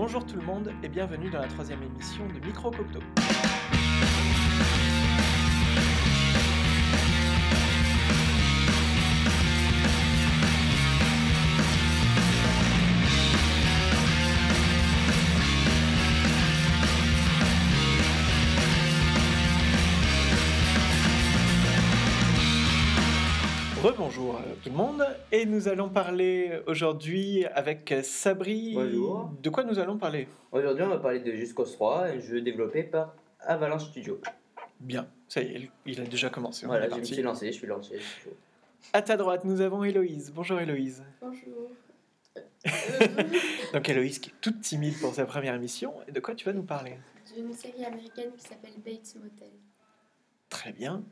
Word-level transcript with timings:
Bonjour 0.00 0.24
tout 0.24 0.36
le 0.36 0.42
monde 0.42 0.72
et 0.84 0.88
bienvenue 0.88 1.28
dans 1.28 1.40
la 1.40 1.48
troisième 1.48 1.82
émission 1.82 2.24
de 2.28 2.46
Micro 2.46 2.70
Cocteau. 2.70 3.00
Rebonjour 24.08 24.36
euh, 24.36 24.54
tout 24.62 24.70
le 24.70 24.74
monde 24.74 25.04
et 25.30 25.44
nous 25.44 25.68
allons 25.68 25.90
parler 25.90 26.62
aujourd'hui 26.66 27.44
avec 27.44 27.94
Sabri. 28.02 28.72
Bonjour. 28.74 29.30
De 29.42 29.50
quoi 29.50 29.64
nous 29.64 29.78
allons 29.78 29.98
parler? 29.98 30.26
Aujourd'hui, 30.50 30.82
on 30.82 30.88
va 30.88 30.96
parler 30.96 31.20
de 31.20 31.30
Jusqu'au 31.32 31.64
3, 31.64 32.04
un 32.04 32.18
jeu 32.18 32.40
développé 32.40 32.84
par 32.84 33.14
Avalanche 33.40 33.84
Studio. 33.90 34.18
Bien, 34.80 35.06
ça 35.28 35.42
y 35.42 35.56
est, 35.56 35.70
il 35.84 36.00
a 36.00 36.04
déjà 36.04 36.30
commencé. 36.30 36.64
on 36.64 36.68
Voilà, 36.68 36.86
est 36.86 36.88
je 36.88 36.94
me 36.94 37.00
parti. 37.00 37.12
suis 37.14 37.22
lancé, 37.22 37.46
je 37.48 37.52
suis 37.52 37.66
lancé. 37.66 37.98
je 37.98 38.02
suis 38.02 38.22
chaud. 38.22 38.36
À 38.94 39.02
ta 39.02 39.18
droite, 39.18 39.44
nous 39.44 39.60
avons 39.60 39.84
Héloïse. 39.84 40.32
Bonjour 40.34 40.58
Héloïse. 40.58 41.04
Bonjour. 41.20 41.70
Donc 43.74 43.86
Héloïse 43.90 44.20
qui 44.20 44.30
est 44.30 44.34
toute 44.40 44.62
timide 44.62 44.98
pour 45.02 45.14
sa 45.14 45.26
première 45.26 45.54
émission. 45.54 45.92
Et 46.08 46.12
de 46.12 46.20
quoi 46.20 46.34
tu 46.34 46.46
vas 46.46 46.54
nous 46.54 46.62
parler? 46.62 46.96
D'une 47.36 47.52
série 47.52 47.84
américaine 47.84 48.30
qui 48.38 48.46
s'appelle 48.46 48.72
Bates 48.82 49.14
Motel. 49.22 49.50
Très 50.48 50.72
bien. 50.72 51.04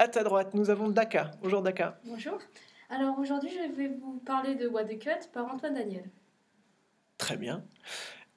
À 0.00 0.06
ta 0.06 0.22
droite, 0.22 0.54
nous 0.54 0.70
avons 0.70 0.88
Daka. 0.88 1.32
Bonjour 1.42 1.60
Daka. 1.60 1.98
Bonjour. 2.04 2.38
Alors 2.88 3.18
aujourd'hui, 3.18 3.50
je 3.50 3.72
vais 3.76 3.88
vous 3.88 4.20
parler 4.24 4.54
de 4.54 4.68
What 4.68 4.84
the 4.84 4.96
Cut 4.96 5.28
par 5.32 5.52
Antoine 5.52 5.74
Daniel. 5.74 6.04
Très 7.18 7.36
bien. 7.36 7.64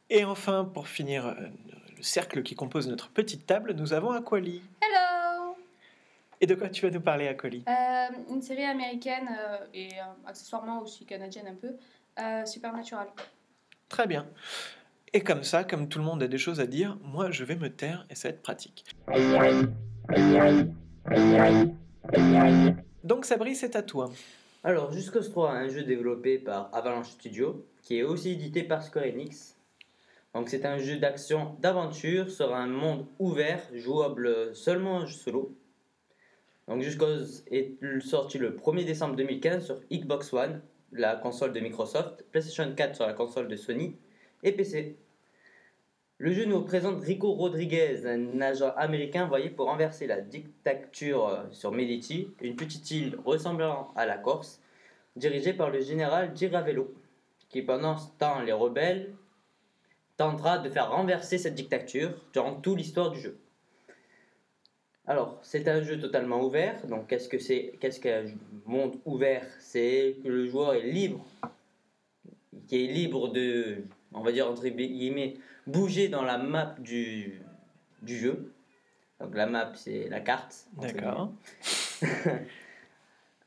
Et 0.10 0.26
enfin, 0.26 0.66
pour 0.66 0.88
finir 0.88 1.28
euh, 1.28 1.36
le 1.96 2.02
cercle 2.02 2.42
qui 2.42 2.56
compose 2.56 2.88
notre 2.88 3.10
petite 3.12 3.46
table, 3.46 3.74
nous 3.74 3.94
avons 3.94 4.10
Aquali. 4.10 4.64
Hello 4.82 5.56
Et 6.42 6.48
de 6.48 6.56
quoi 6.56 6.68
tu 6.70 6.84
vas 6.84 6.92
nous 6.92 7.00
parler, 7.00 7.28
Aquali 7.28 7.64
Euh, 7.68 8.08
Une 8.34 8.42
série 8.42 8.66
américaine 8.66 9.30
euh, 9.30 9.58
et 9.72 9.90
euh, 9.94 10.28
accessoirement 10.28 10.82
aussi 10.82 11.06
canadienne 11.06 11.46
un 11.48 11.56
peu, 11.56 11.76
Supernatural. 12.46 13.08
Très 13.88 14.08
bien. 14.08 14.28
Et 15.14 15.22
comme 15.22 15.44
ça, 15.44 15.64
comme 15.64 15.88
tout 15.88 16.00
le 16.00 16.06
monde 16.06 16.24
a 16.24 16.28
des 16.28 16.38
choses 16.40 16.60
à 16.60 16.66
dire, 16.66 16.98
moi 17.04 17.30
je 17.30 17.44
vais 17.44 17.56
me 17.56 17.70
taire 17.70 18.06
et 18.10 18.16
ça 18.16 18.30
va 18.30 18.34
être 18.34 18.42
pratique. 18.42 18.84
Donc 23.04 23.26
Sabri, 23.26 23.56
c'est 23.56 23.76
à 23.76 23.82
toi. 23.82 24.12
Alors, 24.64 24.92
Jusqu'au 24.92 25.22
3, 25.22 25.52
un 25.52 25.68
jeu 25.68 25.84
développé 25.84 26.38
par 26.38 26.70
Avalanche 26.74 27.10
Studio, 27.10 27.66
qui 27.82 27.98
est 27.98 28.04
aussi 28.04 28.34
édité 28.34 28.62
par 28.64 28.84
Square 28.84 29.06
Enix. 29.06 29.58
Donc, 30.36 30.50
c'est 30.50 30.66
un 30.66 30.78
jeu 30.78 30.98
d'action 30.98 31.56
d'aventure 31.60 32.30
sur 32.30 32.54
un 32.54 32.68
monde 32.68 33.08
ouvert, 33.18 33.62
jouable 33.74 34.56
seulement 34.56 34.98
en 34.98 35.08
solo. 35.08 35.58
Donc, 36.68 36.84
Jusqu'au 36.84 37.08
est 37.50 37.76
sorti 38.02 38.38
le 38.38 38.56
1er 38.56 38.86
décembre 38.86 39.16
2015 39.16 39.66
sur 39.66 39.82
Xbox 39.92 40.32
One, 40.32 40.62
la 40.92 41.16
console 41.16 41.54
de 41.54 41.60
Microsoft, 41.60 42.24
PlayStation 42.32 42.72
4 42.74 42.96
sur 42.96 43.08
la 43.08 43.14
console 43.14 43.48
de 43.48 43.56
Sony 43.56 43.98
et 44.44 44.52
PC. 44.52 44.96
Le 46.22 46.34
jeu 46.34 46.46
nous 46.46 46.62
présente 46.62 47.02
Rico 47.02 47.34
Rodriguez, 47.34 48.06
un 48.06 48.42
agent 48.42 48.72
américain 48.78 49.26
envoyé 49.26 49.50
pour 49.50 49.66
renverser 49.66 50.06
la 50.06 50.22
dictature 50.22 51.28
euh, 51.28 51.44
sur 51.52 51.72
Medici, 51.72 52.28
une 52.42 52.56
petite 52.56 52.92
île 52.92 53.18
ressemblant 53.26 53.92
à 53.96 54.06
la 54.06 54.20
Corse, 54.20 54.62
dirigée 55.16 55.52
par 55.52 55.72
le 55.72 55.82
général 55.82 56.38
Giravello, 56.38 56.94
qui 57.50 57.64
pendant 57.64 57.98
ce 57.98 58.08
temps 58.20 58.40
les 58.40 58.52
rebelles 58.52 59.16
tentera 60.16 60.60
de 60.60 60.70
faire 60.70 60.92
renverser 60.92 61.40
cette 61.40 61.56
dictature 61.56 62.12
durant 62.34 62.54
toute 62.54 62.78
l'histoire 62.78 63.10
du 63.10 63.20
jeu. 63.20 63.40
Alors, 65.08 65.40
c'est 65.42 65.68
un 65.68 65.82
jeu 65.82 66.00
totalement 66.00 66.46
ouvert. 66.46 66.86
Donc, 66.86 67.08
qu'est-ce 67.08 67.30
que 67.30 67.40
c'est 67.40 67.74
Qu'est-ce 67.80 68.00
qu'un 68.00 68.26
monde 68.68 68.96
ouvert? 69.06 69.48
C'est 69.60 70.18
que 70.24 70.28
le 70.28 70.48
joueur 70.48 70.76
est 70.76 70.84
libre, 70.84 71.26
qui 72.68 72.86
est 72.86 72.94
libre 72.94 73.30
de, 73.30 73.86
on 74.14 74.22
va 74.22 74.32
dire 74.32 74.50
entre 74.50 74.68
guillemets, 74.68 75.36
bouger 75.68 76.08
dans 76.10 76.24
la 76.24 76.38
map 76.38 76.76
du, 76.80 77.42
du 78.02 78.18
jeu. 78.18 78.54
Donc, 79.20 79.36
la 79.36 79.46
map, 79.46 79.72
c'est 79.76 80.10
la 80.10 80.20
carte. 80.20 80.66
D'accord. 80.78 81.32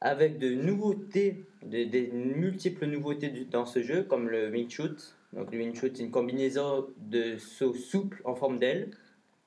avec 0.00 0.38
de 0.38 0.50
nouveautés, 0.54 1.44
de- 1.62 1.84
des 1.84 2.08
multiples 2.12 2.86
nouveautés 2.86 3.28
du- 3.30 3.44
dans 3.46 3.64
ce 3.64 3.82
jeu, 3.82 4.02
comme 4.04 4.28
le 4.28 4.50
wing 4.50 4.68
shoot. 4.68 5.16
Donc 5.32 5.50
le 5.50 5.58
wing 5.58 5.74
shoot, 5.74 5.96
c'est 5.96 6.02
une 6.04 6.10
combinaison 6.10 6.86
de 6.98 7.36
sauts 7.38 7.74
souples 7.74 8.20
en 8.24 8.34
forme 8.34 8.58
d'aile. 8.58 8.90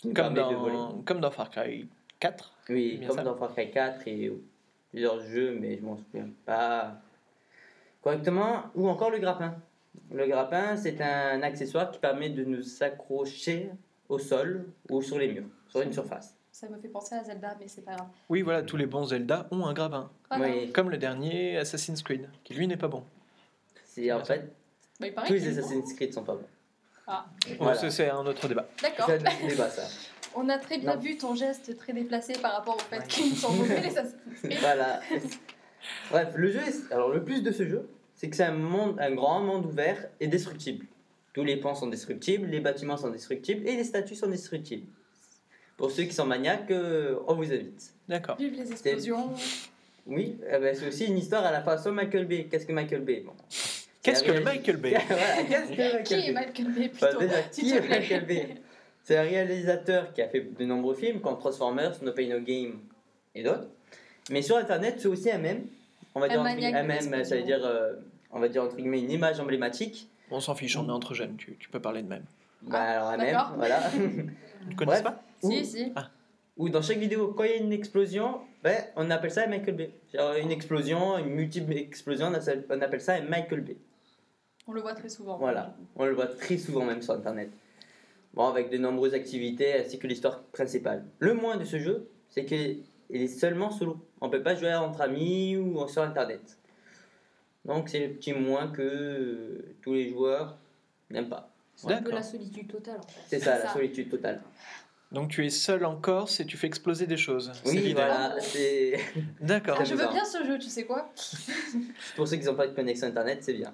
Comme 0.03 0.33
dans, 0.33 1.01
comme 1.05 1.19
dans 1.21 1.31
Far 1.31 1.49
Cry 1.49 1.87
4. 2.19 2.53
Oui, 2.69 3.01
comme 3.07 3.15
ça. 3.15 3.23
dans 3.23 3.35
Far 3.35 3.53
Cry 3.53 3.71
4 3.71 4.07
et 4.07 4.31
plusieurs 4.89 5.21
jeux, 5.21 5.57
mais 5.59 5.77
je 5.77 5.83
m'en 5.85 5.97
souviens 5.97 6.29
pas 6.45 6.99
correctement. 8.01 8.63
Ou 8.75 8.87
encore 8.89 9.11
le 9.11 9.19
grappin. 9.19 9.55
Le 10.11 10.27
grappin, 10.27 10.75
c'est 10.77 10.99
un 11.01 11.41
accessoire 11.43 11.91
qui 11.91 11.99
permet 11.99 12.29
de 12.29 12.43
nous 12.43 12.63
accrocher 12.83 13.69
au 14.09 14.19
sol 14.19 14.65
ou 14.89 15.01
sur 15.01 15.17
les 15.19 15.27
murs, 15.31 15.45
sur 15.67 15.81
une 15.81 15.91
surface. 15.93 16.33
Ça 16.51 16.67
me 16.69 16.77
fait 16.77 16.87
penser 16.87 17.13
à 17.15 17.23
Zelda, 17.23 17.55
mais 17.59 17.67
c'est 17.67 17.81
pas 17.83 17.95
grave. 17.95 18.07
Oui, 18.29 18.41
voilà, 18.41 18.63
tous 18.63 18.77
les 18.77 18.85
bons 18.87 19.05
Zelda 19.05 19.47
ont 19.51 19.65
un 19.65 19.73
grappin. 19.73 20.09
Voilà. 20.29 20.47
Oui, 20.47 20.71
Comme 20.71 20.89
le 20.89 20.97
dernier 20.97 21.57
Assassin's 21.57 22.01
Creed, 22.01 22.27
qui 22.43 22.53
lui 22.55 22.67
n'est 22.67 22.77
pas 22.77 22.87
bon. 22.87 23.03
c'est 23.85 24.11
en 24.11 24.23
fait, 24.23 24.51
Bah, 24.99 25.07
tous 25.27 25.33
les. 25.33 25.47
Assassin's 25.59 25.93
Creed 25.93 26.13
sont 26.13 26.23
pas 26.23 26.33
bons. 26.35 26.47
Ah, 27.05 27.25
Voilà. 27.59 27.89
c'est 27.89 28.09
un 28.09 28.25
autre 28.25 28.47
débat. 28.47 28.67
d'accord. 28.81 29.05
C'est 29.07 29.13
un 29.27 29.31
autre 29.31 29.47
débat, 29.47 29.69
ça. 29.69 29.83
On 30.35 30.49
a 30.49 30.57
très 30.57 30.77
bien 30.77 30.95
Non. 30.95 30.99
vu 31.01 31.17
ton 31.17 31.35
geste 31.35 31.75
très 31.77 31.93
déplacé 31.93 32.33
par 32.33 32.53
rapport 32.53 32.75
au 32.75 32.79
fait 32.79 32.97
Ouais. 32.99 33.07
qu'ils 33.07 33.35
sont 33.35 33.51
mauvais 33.53 33.79
les 33.81 33.87
Assassin's 33.97 34.15
Creed. 34.43 34.57
Voilà. 34.59 34.99
Bref, 36.11 36.29
le 36.35 36.51
jeu 36.51 36.59
est... 36.59 36.91
Alors, 36.91 37.09
le 37.09 37.23
plus 37.23 37.41
de 37.43 37.51
ce 37.51 37.67
jeu, 37.67 37.87
c'est 38.17 38.29
que 38.29 38.35
c'est 38.35 38.43
un 38.43 38.51
monde, 38.51 38.99
un 38.99 39.13
grand 39.13 39.39
monde 39.39 39.65
ouvert 39.65 40.09
et 40.19 40.27
destructible. 40.27 40.85
Tous 41.33 41.43
les 41.43 41.57
ponts 41.57 41.75
sont 41.75 41.87
destructibles, 41.87 42.47
les 42.47 42.59
bâtiments 42.59 42.97
sont 42.97 43.11
destructibles 43.11 43.65
et 43.67 43.75
les 43.75 43.83
statues 43.83 44.15
sont 44.15 44.27
destructibles. 44.27 44.87
Pour 45.77 45.91
ceux 45.91 46.03
qui 46.03 46.13
sont 46.13 46.25
maniaques, 46.25 46.71
euh, 46.71 47.19
on 47.27 47.35
vous 47.35 47.53
invite. 47.53 47.93
D'accord. 48.09 48.35
Vive 48.37 48.53
les 48.53 48.71
explosions. 48.71 49.29
Oui, 50.07 50.37
eh 50.51 50.57
ben, 50.57 50.75
c'est 50.75 50.87
aussi 50.87 51.05
une 51.05 51.17
histoire 51.17 51.45
à 51.45 51.51
la 51.51 51.61
façon 51.61 51.91
Michael 51.91 52.25
Bay. 52.25 52.47
Qu'est-ce 52.49 52.65
que 52.65 52.71
Michael 52.73 53.01
Bay? 53.01 53.21
Bon. 53.23 53.33
Qu'est-ce 54.01 54.23
que 54.23 54.39
Michael 54.39 54.77
Bay? 54.77 54.97
Voilà, 55.07 55.43
qu'est-ce 55.47 55.71
que 55.71 55.77
Michael 55.77 56.03
Qui 56.03 56.13
est 56.13 56.33
Bay? 56.33 56.33
Michael 56.33 56.71
Bay 56.73 56.91
Bah, 56.99 57.07
plutôt 57.07 57.19
déjà, 57.19 57.43
s'il 57.51 57.63
qui 57.65 57.71
te 57.71 57.75
est. 57.77 57.89
Michael 57.89 58.25
Bay? 58.25 58.47
C'est 59.03 59.17
un 59.17 59.21
réalisateur 59.23 60.13
qui 60.13 60.21
a 60.23 60.27
fait 60.27 60.41
de 60.57 60.65
nombreux 60.65 60.95
films 60.95 61.21
comme 61.21 61.37
Transformers, 61.37 62.01
No 62.01 62.11
Pain 62.13 62.27
No 62.29 62.39
Game 62.39 62.79
et 63.35 63.43
d'autres. 63.43 63.67
Mais 64.31 64.41
sur 64.41 64.57
internet, 64.57 64.95
c'est 64.97 65.07
aussi 65.07 65.29
un 65.29 65.37
mème. 65.37 65.67
On 66.17 66.19
va 66.19 66.27
dire 66.29 66.43
mème, 66.43 67.23
ça 67.23 67.35
veut 67.35 67.43
dire, 67.43 67.63
euh, 67.65 67.93
on 68.31 68.39
va 68.39 68.47
dire 68.49 68.63
entre 68.63 68.75
guillemets 68.75 69.01
une 69.01 69.11
image 69.11 69.39
emblématique. 69.39 70.09
On 70.31 70.39
s'en 70.39 70.55
fiche, 70.55 70.75
on 70.77 70.87
est 70.87 70.91
entre 70.91 71.13
jeunes, 71.13 71.37
tu, 71.37 71.55
tu 71.57 71.69
peux 71.69 71.79
parler 71.79 72.01
de 72.01 72.07
même. 72.07 72.25
Bah, 72.63 72.81
alors 72.81 73.07
un 73.09 73.17
mème, 73.17 73.31
d'accord. 73.33 73.53
voilà. 73.57 73.79
Tu 74.69 74.75
connais 74.75 74.91
Bref. 75.01 75.03
pas 75.03 75.23
Ou- 75.43 75.51
Si, 75.51 75.65
si. 75.65 75.93
Ou 76.57 76.69
dans 76.69 76.81
chaque 76.81 76.97
vidéo, 76.97 77.33
quand 77.37 77.43
il 77.43 77.51
y 77.51 77.53
a 77.53 77.57
une 77.57 77.71
explosion, 77.71 78.39
ben, 78.63 78.75
on 78.95 79.09
appelle 79.11 79.31
ça 79.31 79.43
un 79.43 79.47
Michael 79.47 79.75
Bay. 79.75 79.91
Genre 80.13 80.33
une 80.35 80.51
explosion, 80.51 81.17
une 81.19 81.29
multiple 81.29 81.71
explosion, 81.73 82.27
on 82.27 82.33
appelle- 82.81 83.01
ça 83.01 83.13
un 83.13 83.21
Michael 83.21 83.61
Bay. 83.61 83.77
On 84.67 84.73
le 84.73 84.81
voit 84.81 84.93
très 84.95 85.07
souvent. 85.07 85.37
Voilà, 85.37 85.75
on 85.95 86.05
le 86.05 86.13
voit 86.13 86.27
très 86.27 86.57
souvent 86.57 86.83
même 86.83 87.01
sur 87.01 87.13
internet. 87.13 87.49
Bon, 88.33 88.47
avec 88.47 88.69
de 88.69 88.77
nombreuses 88.77 89.13
activités 89.13 89.73
ainsi 89.75 89.97
que 89.99 90.07
l'histoire 90.07 90.41
principale. 90.43 91.05
Le 91.19 91.33
moins 91.33 91.55
de 91.57 91.63
ce 91.63 91.79
jeu, 91.79 92.09
c'est 92.27 92.43
qu'il 92.45 92.83
est 93.09 93.27
seulement 93.27 93.69
solo. 93.71 93.97
On 94.21 94.29
peut 94.29 94.41
pas 94.41 94.55
jouer 94.55 94.73
entre 94.73 95.01
amis 95.01 95.57
ou 95.57 95.87
sur 95.87 96.01
internet. 96.01 96.57
Donc 97.65 97.89
c'est 97.89 97.99
le 97.99 98.13
petit 98.13 98.33
moins 98.33 98.69
que 98.69 98.81
euh, 98.81 99.75
tous 99.81 99.93
les 99.93 100.09
joueurs 100.09 100.57
n'aiment 101.09 101.29
pas. 101.29 101.51
C'est 101.75 101.87
un 101.87 101.97
peu 101.97 102.05
D'accord. 102.05 102.13
la 102.15 102.23
solitude 102.23 102.67
totale 102.67 102.97
en 102.97 103.07
fait. 103.07 103.21
C'est 103.27 103.39
ça, 103.39 103.59
la 103.59 103.73
solitude 103.73 104.09
totale. 104.09 104.41
Donc 105.11 105.29
tu 105.29 105.45
es 105.45 105.49
seul 105.49 105.85
en 105.85 105.95
Corse 105.95 106.39
et 106.39 106.45
tu 106.45 106.57
fais 106.57 106.67
exploser 106.67 107.07
des 107.07 107.17
choses. 107.17 107.51
c'est 107.63 107.69
Oui, 107.69 107.93
voilà, 107.93 108.35
c'est 108.39 108.99
D'accord. 109.41 109.77
Ah, 109.79 109.83
je 109.83 109.95
veux 109.95 110.07
bien 110.07 110.25
ce 110.25 110.43
jeu, 110.45 110.57
tu 110.57 110.69
sais 110.69 110.85
quoi? 110.85 111.11
Pour 112.15 112.27
ceux 112.27 112.37
qui 112.37 112.45
n'ont 112.45 112.55
pas 112.55 112.67
de 112.67 112.73
connexion 112.73 113.07
internet, 113.07 113.39
c'est 113.41 113.53
bien. 113.53 113.71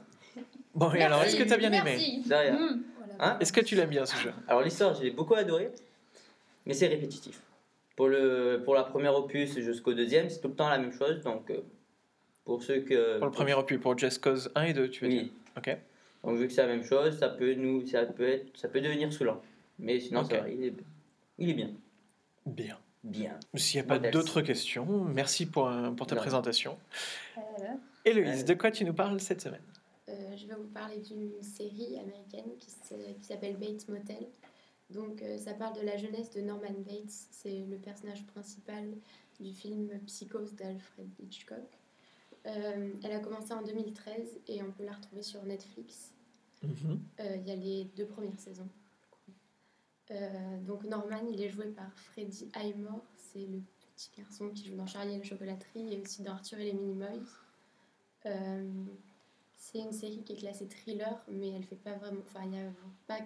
Bon, 0.76 0.92
et 0.94 1.04
alors, 1.04 1.24
est-ce 1.24 1.36
que 1.36 1.44
tu 1.44 1.54
as 1.54 1.58
bien 1.58 1.72
aimé? 1.72 1.82
Merci. 1.96 2.22
De 2.28 2.34
rien. 2.34 2.54
Mmh. 2.54 2.84
Voilà. 2.98 3.14
Hein? 3.20 3.38
Est-ce 3.40 3.54
que 3.54 3.62
tu 3.62 3.76
l'aimes 3.76 3.90
bien 3.90 4.06
ce 4.06 4.16
jeu? 4.18 4.34
Alors 4.48 4.64
l'histoire, 4.64 4.96
j'ai 4.96 5.12
beaucoup 5.12 5.36
adoré, 5.36 5.72
mais 6.66 6.74
c'est 6.74 6.88
répétitif. 6.88 7.40
Pour, 7.96 8.08
le, 8.08 8.62
pour 8.64 8.74
la 8.74 8.84
première 8.84 9.16
opus 9.16 9.58
jusqu'au 9.60 9.94
deuxième, 9.94 10.30
c'est 10.30 10.42
tout 10.42 10.48
le 10.48 10.56
temps 10.56 10.70
la 10.70 10.80
même 10.80 10.92
chose. 10.94 11.22
Donc 11.22 11.50
euh, 11.52 11.62
pour 12.44 12.64
ceux 12.64 12.82
que... 12.82 13.18
Pour 13.18 13.28
le 13.28 13.32
premier 13.32 13.54
opus, 13.54 13.80
pour 13.80 13.98
Just 13.98 14.22
Cause 14.24 14.52
1 14.56 14.64
et 14.64 14.74
2, 14.74 14.90
tu 14.90 15.04
veux 15.06 15.10
dire 15.12 15.24
Oui. 15.24 15.34
Ok. 15.58 15.78
Donc 16.24 16.38
vu 16.38 16.48
que 16.48 16.54
c'est 16.54 16.62
la 16.66 16.68
même 16.74 16.84
chose, 16.84 17.18
ça 17.20 17.30
peut, 17.30 17.54
nous, 17.54 17.86
ça 17.86 18.06
peut, 18.06 18.28
être, 18.28 18.58
ça 18.58 18.68
peut 18.68 18.82
devenir 18.82 19.12
saoulant. 19.14 19.42
Mais 19.80 20.00
sinon, 20.00 20.24
ça 20.24 20.40
va, 20.42 20.50
il 20.50 20.64
est, 20.64 20.74
il 21.38 21.50
est 21.50 21.54
bien. 21.54 21.72
Bien. 22.46 22.78
Bien. 23.04 23.38
S'il 23.56 23.82
n'y 23.82 23.86
a 23.86 23.90
pas 23.90 24.00
d'autres 24.00 24.42
questions, 24.42 24.86
merci 25.04 25.46
pour, 25.46 25.68
euh, 25.68 25.92
pour 25.92 26.08
ta 26.08 26.16
Non. 26.16 26.22
présentation. 26.22 26.78
Euh, 27.38 27.42
Héloïse, 28.06 28.46
de 28.46 28.54
quoi 28.54 28.72
tu 28.72 28.86
nous 28.86 28.94
parles 28.94 29.20
cette 29.20 29.42
semaine? 29.42 29.62
Euh, 30.08 30.14
je 30.38 30.48
vais 30.48 30.56
vous 30.56 30.68
parler 30.74 30.98
d'une 31.00 31.42
série 31.42 32.00
américaine 32.00 32.52
qui 32.60 32.70
s'appelle 33.26 33.58
Bates 33.58 33.88
Motel. 33.90 34.26
Donc, 34.94 35.22
euh, 35.22 35.38
ça 35.38 35.54
parle 35.54 35.76
de 35.76 35.82
la 35.82 35.98
jeunesse 35.98 36.30
de 36.32 36.42
Norman 36.42 36.74
Bates. 36.86 37.28
C'est 37.32 37.66
le 37.66 37.78
personnage 37.78 38.26
principal 38.28 38.94
du 39.40 39.52
film 39.52 39.90
Psychose 40.06 40.54
d'Alfred 40.54 41.10
Hitchcock. 41.20 41.80
Euh, 42.46 42.94
elle 43.04 43.12
a 43.12 43.20
commencé 43.20 43.54
en 43.54 43.62
2013 43.62 44.40
et 44.48 44.62
on 44.62 44.72
peut 44.72 44.84
la 44.84 44.94
retrouver 44.94 45.24
sur 45.24 45.44
Netflix. 45.44 46.14
Mhm. 46.62 47.00
Euh, 47.20 47.38
Il 47.38 47.48
y 47.48 47.52
a 47.52 47.56
les 47.56 47.86
deux 47.96 48.06
premières 48.06 48.40
saisons. 48.40 48.68
Euh, 50.12 50.60
donc 50.62 50.84
Norman, 50.84 51.26
il 51.32 51.42
est 51.42 51.50
joué 51.50 51.68
par 51.68 51.92
Freddie 51.94 52.50
Highmore. 52.54 53.04
C'est 53.16 53.46
le 53.46 53.62
petit 53.96 54.12
garçon 54.18 54.50
qui 54.50 54.66
joue 54.68 54.76
dans 54.76 54.86
Charlie 54.88 55.16
et 55.16 55.18
la 55.18 55.24
chocolaterie 55.24 55.94
et 55.94 56.02
aussi 56.02 56.22
dans 56.22 56.34
Arthur 56.34 56.60
et 56.60 56.66
les 56.66 56.74
Minimoys. 56.74 57.24
C'est 59.56 59.80
une 59.80 59.94
série 59.94 60.24
qui 60.24 60.34
est 60.34 60.38
classée 60.38 60.68
thriller, 60.68 61.24
mais 61.30 61.50
elle 61.50 61.64
fait 61.64 61.78
pas 61.78 61.94
vraiment. 61.94 62.22
Enfin, 62.28 62.42
il 62.44 62.50
n'y 62.52 62.60
a 62.60 62.72
pas 63.08 63.20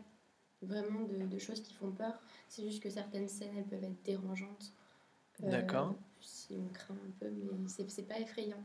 vraiment 0.62 1.02
de, 1.02 1.26
de 1.26 1.38
choses 1.40 1.62
qui 1.62 1.74
font 1.74 1.92
peur. 1.92 2.20
C'est 2.48 2.64
juste 2.64 2.82
que 2.82 2.90
certaines 2.90 3.28
scènes, 3.28 3.56
elles 3.58 3.66
peuvent 3.66 3.84
être 3.84 4.04
dérangeantes. 4.04 4.74
Euh, 5.44 5.52
D'accord. 5.52 5.96
Si 6.22 6.56
on 6.58 6.74
craint 6.74 6.96
un 6.96 7.12
peu, 7.20 7.30
mais 7.30 7.68
c'est 7.68 8.08
pas 8.08 8.20
effrayant. 8.20 8.64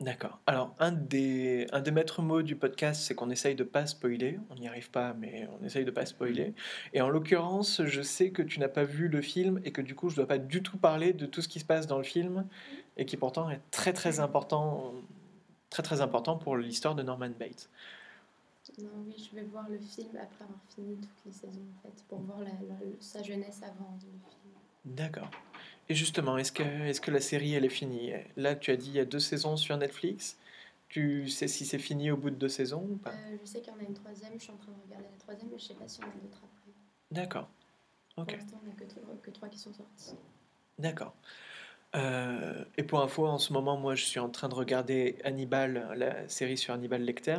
D'accord. 0.00 0.40
Alors, 0.46 0.74
un 0.80 0.90
des, 0.90 1.66
un 1.72 1.80
des 1.80 1.92
maîtres 1.92 2.22
mots 2.22 2.42
du 2.42 2.56
podcast, 2.56 3.02
c'est 3.02 3.14
qu'on 3.14 3.30
essaye 3.30 3.54
de 3.54 3.62
pas 3.62 3.86
spoiler. 3.86 4.40
On 4.50 4.56
n'y 4.56 4.66
arrive 4.66 4.90
pas, 4.90 5.14
mais 5.14 5.48
on 5.60 5.64
essaye 5.64 5.84
de 5.84 5.90
pas 5.90 6.06
spoiler. 6.06 6.54
Et 6.92 7.00
en 7.00 7.08
l'occurrence, 7.08 7.82
je 7.84 8.02
sais 8.02 8.30
que 8.30 8.42
tu 8.42 8.58
n'as 8.58 8.68
pas 8.68 8.84
vu 8.84 9.08
le 9.08 9.22
film 9.22 9.60
et 9.64 9.70
que 9.70 9.80
du 9.80 9.94
coup, 9.94 10.08
je 10.08 10.16
dois 10.16 10.26
pas 10.26 10.38
du 10.38 10.62
tout 10.62 10.76
parler 10.76 11.12
de 11.12 11.26
tout 11.26 11.40
ce 11.40 11.48
qui 11.48 11.60
se 11.60 11.64
passe 11.64 11.86
dans 11.86 11.98
le 11.98 12.04
film 12.04 12.46
et 12.96 13.04
qui 13.06 13.16
pourtant 13.16 13.48
est 13.48 13.60
très 13.70 13.92
très 13.92 14.18
important, 14.18 14.92
très 15.70 15.84
très 15.84 16.00
important 16.00 16.36
pour 16.36 16.56
l'histoire 16.56 16.96
de 16.96 17.02
Norman 17.02 17.30
Bates. 17.38 17.70
Non, 18.78 18.90
oui, 19.06 19.14
je 19.30 19.34
vais 19.34 19.44
voir 19.44 19.68
le 19.68 19.78
film 19.78 20.16
après 20.16 20.44
avoir 20.44 20.60
fini 20.74 20.96
toutes 21.00 21.24
les 21.24 21.32
saisons, 21.32 21.66
en 21.78 21.82
fait, 21.82 22.04
pour 22.08 22.20
voir 22.20 22.40
la- 22.40 22.50
la- 22.68 22.76
sa 23.00 23.22
jeunesse 23.22 23.62
avant 23.62 23.94
le 23.94 24.18
film. 24.30 24.52
D'accord. 24.84 25.30
Et 25.88 25.94
justement, 25.94 26.38
est-ce 26.38 26.52
que, 26.52 26.62
est-ce 26.62 27.00
que 27.00 27.10
la 27.10 27.20
série, 27.20 27.54
elle 27.54 27.64
est 27.64 27.68
finie? 27.70 28.12
Là, 28.36 28.54
tu 28.56 28.70
as 28.70 28.76
dit 28.76 28.88
il 28.88 28.94
y 28.96 29.00
a 29.00 29.04
deux 29.04 29.20
saisons 29.20 29.56
sur 29.56 29.76
Netflix. 29.76 30.38
Tu 30.88 31.28
sais 31.28 31.48
si 31.48 31.66
c'est 31.66 31.78
fini 31.78 32.10
au 32.10 32.16
bout 32.16 32.30
de 32.30 32.36
deux 32.36 32.48
saisons 32.48 32.86
ou 32.90 32.96
pas? 32.96 33.10
Euh, 33.12 33.36
je 33.40 33.46
sais 33.46 33.60
qu'il 33.60 33.72
y 33.72 33.76
en 33.76 33.80
a 33.80 33.84
une 33.84 33.94
troisième, 33.94 34.32
je 34.38 34.44
suis 34.44 34.52
en 34.52 34.56
train 34.56 34.72
de 34.72 34.82
regarder 34.84 35.06
la 35.10 35.18
troisième, 35.18 35.48
mais 35.52 35.58
je 35.58 35.64
sais 35.66 35.74
pas 35.74 35.88
s'il 35.88 36.04
y 36.04 36.06
en 36.06 36.10
a 36.10 36.14
d'autres 36.14 36.38
après. 36.44 36.72
D'accord. 37.10 37.48
Ok. 38.16 38.26
Pour 38.28 38.36
l'instant, 38.36 38.60
on 38.62 38.68
n'a 38.68 38.74
que, 38.74 38.84
que 39.22 39.30
trois 39.30 39.48
qui 39.48 39.58
sont 39.58 39.72
sortis. 39.72 40.16
D'accord. 40.78 41.14
Euh, 41.94 42.64
et 42.78 42.82
pour 42.82 43.02
info, 43.02 43.26
en 43.26 43.38
ce 43.38 43.52
moment, 43.52 43.76
moi, 43.76 43.94
je 43.94 44.04
suis 44.04 44.18
en 44.18 44.30
train 44.30 44.48
de 44.48 44.54
regarder 44.54 45.16
Hannibal, 45.24 45.88
la 45.94 46.26
série 46.28 46.56
sur 46.56 46.72
Hannibal 46.72 47.02
Lecter, 47.02 47.38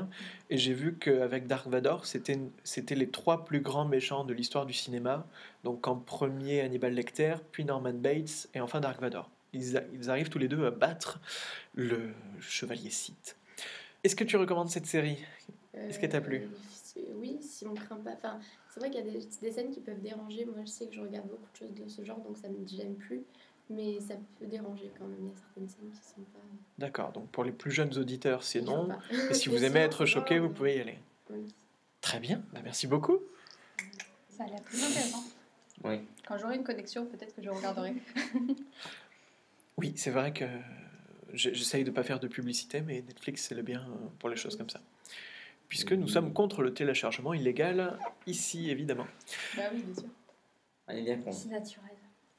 et 0.51 0.57
j'ai 0.57 0.73
vu 0.73 0.95
qu'avec 0.95 1.47
Dark 1.47 1.67
Vador, 1.67 2.05
c'était 2.05 2.95
les 2.95 3.09
trois 3.09 3.45
plus 3.45 3.61
grands 3.61 3.85
méchants 3.85 4.23
de 4.23 4.33
l'histoire 4.33 4.65
du 4.67 4.73
cinéma. 4.73 5.25
Donc 5.63 5.87
en 5.87 5.95
premier 5.95 6.61
Hannibal 6.61 6.93
Lecter, 6.93 7.35
puis 7.51 7.65
Norman 7.65 7.93
Bates, 7.93 8.47
et 8.53 8.61
enfin 8.61 8.79
Dark 8.79 9.01
Vador. 9.01 9.29
Ils, 9.53 9.83
ils 9.93 10.09
arrivent 10.09 10.29
tous 10.29 10.39
les 10.39 10.47
deux 10.47 10.65
à 10.65 10.71
battre 10.71 11.19
le 11.73 12.11
chevalier 12.39 12.89
Sith. 12.89 13.35
Est-ce 14.03 14.15
que 14.15 14.23
tu 14.23 14.37
recommandes 14.37 14.69
cette 14.69 14.85
série? 14.85 15.17
Est-ce 15.73 15.99
qu'elle 15.99 16.09
t'a 16.09 16.21
plu? 16.21 16.47
Euh, 16.97 17.01
Oui, 17.15 17.37
si 17.41 17.65
on 17.65 17.73
craint 17.73 17.97
pas. 17.97 18.13
Enfin, 18.17 18.39
c'est 18.69 18.79
vrai 18.79 18.91
qu'il 18.91 19.03
y 19.03 19.07
a 19.07 19.11
des, 19.11 19.25
des 19.41 19.51
scènes 19.51 19.71
qui 19.71 19.79
peuvent 19.79 20.01
déranger. 20.01 20.45
Moi, 20.45 20.57
je 20.65 20.69
sais 20.69 20.87
que 20.87 20.93
je 20.93 21.01
regarde 21.01 21.27
beaucoup 21.27 21.49
de 21.51 21.57
choses 21.57 21.73
de 21.73 21.87
ce 21.89 22.03
genre, 22.03 22.19
donc 22.19 22.37
ça 22.37 22.49
me 22.49 22.67
gêne 22.67 22.95
plus. 22.95 23.23
Mais 23.69 23.99
ça 23.99 24.15
peut 24.39 24.45
déranger 24.45 24.91
quand 24.97 25.05
même. 25.05 25.17
Il 25.21 25.27
y 25.27 25.31
a 25.31 25.35
certaines 25.35 25.69
scènes 25.69 25.91
qui 25.91 26.07
sont 26.07 26.21
pas. 26.33 26.39
D'accord, 26.77 27.11
donc 27.11 27.29
pour 27.29 27.43
les 27.43 27.51
plus 27.51 27.71
jeunes 27.71 27.97
auditeurs, 27.97 28.43
c'est 28.43 28.61
non. 28.61 28.89
Et 29.29 29.33
si 29.33 29.49
vous 29.49 29.63
aimez 29.63 29.79
être 29.79 30.05
choqué, 30.05 30.39
vous 30.39 30.49
pouvez 30.49 30.77
y 30.77 30.79
aller. 30.81 30.99
Oui. 31.29 31.53
Très 32.01 32.19
bien, 32.19 32.43
bah, 32.51 32.59
merci 32.63 32.87
beaucoup. 32.87 33.19
Ça 34.29 34.43
a 34.43 34.47
l'air 34.47 34.61
très 34.63 34.83
intéressant. 34.83 35.23
Oui. 35.83 36.01
Quand 36.27 36.37
j'aurai 36.37 36.55
une 36.55 36.63
connexion, 36.63 37.05
peut-être 37.05 37.35
que 37.35 37.41
je 37.41 37.49
regarderai. 37.49 37.95
Oui, 39.77 39.93
c'est 39.95 40.11
vrai 40.11 40.33
que 40.33 40.45
j'essaye 41.33 41.83
de 41.83 41.89
ne 41.89 41.95
pas 41.95 42.03
faire 42.03 42.19
de 42.19 42.27
publicité, 42.27 42.81
mais 42.81 43.01
Netflix, 43.01 43.47
c'est 43.47 43.55
le 43.55 43.63
bien 43.63 43.81
euh, 43.81 44.07
pour 44.19 44.29
les 44.29 44.35
choses 44.35 44.55
comme 44.55 44.69
ça. 44.69 44.81
Puisque 45.67 45.93
nous 45.93 46.07
sommes 46.07 46.33
contre 46.33 46.61
le 46.61 46.73
téléchargement 46.73 47.33
illégal, 47.33 47.97
ici, 48.27 48.69
évidemment. 48.69 49.07
bah 49.57 49.63
oui, 49.73 49.81
bien 49.81 49.95
sûr. 49.95 50.09
Est 50.89 51.01
bien. 51.01 51.31
C'est 51.31 51.49
naturel. 51.49 51.92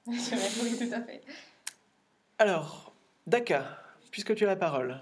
Oui, 0.63 0.77
tout 0.79 0.93
à 0.95 1.01
fait. 1.03 1.23
Alors, 2.39 2.93
Daka, 3.27 3.67
puisque 4.11 4.35
tu 4.35 4.45
as 4.45 4.49
la 4.49 4.57
parole. 4.57 5.01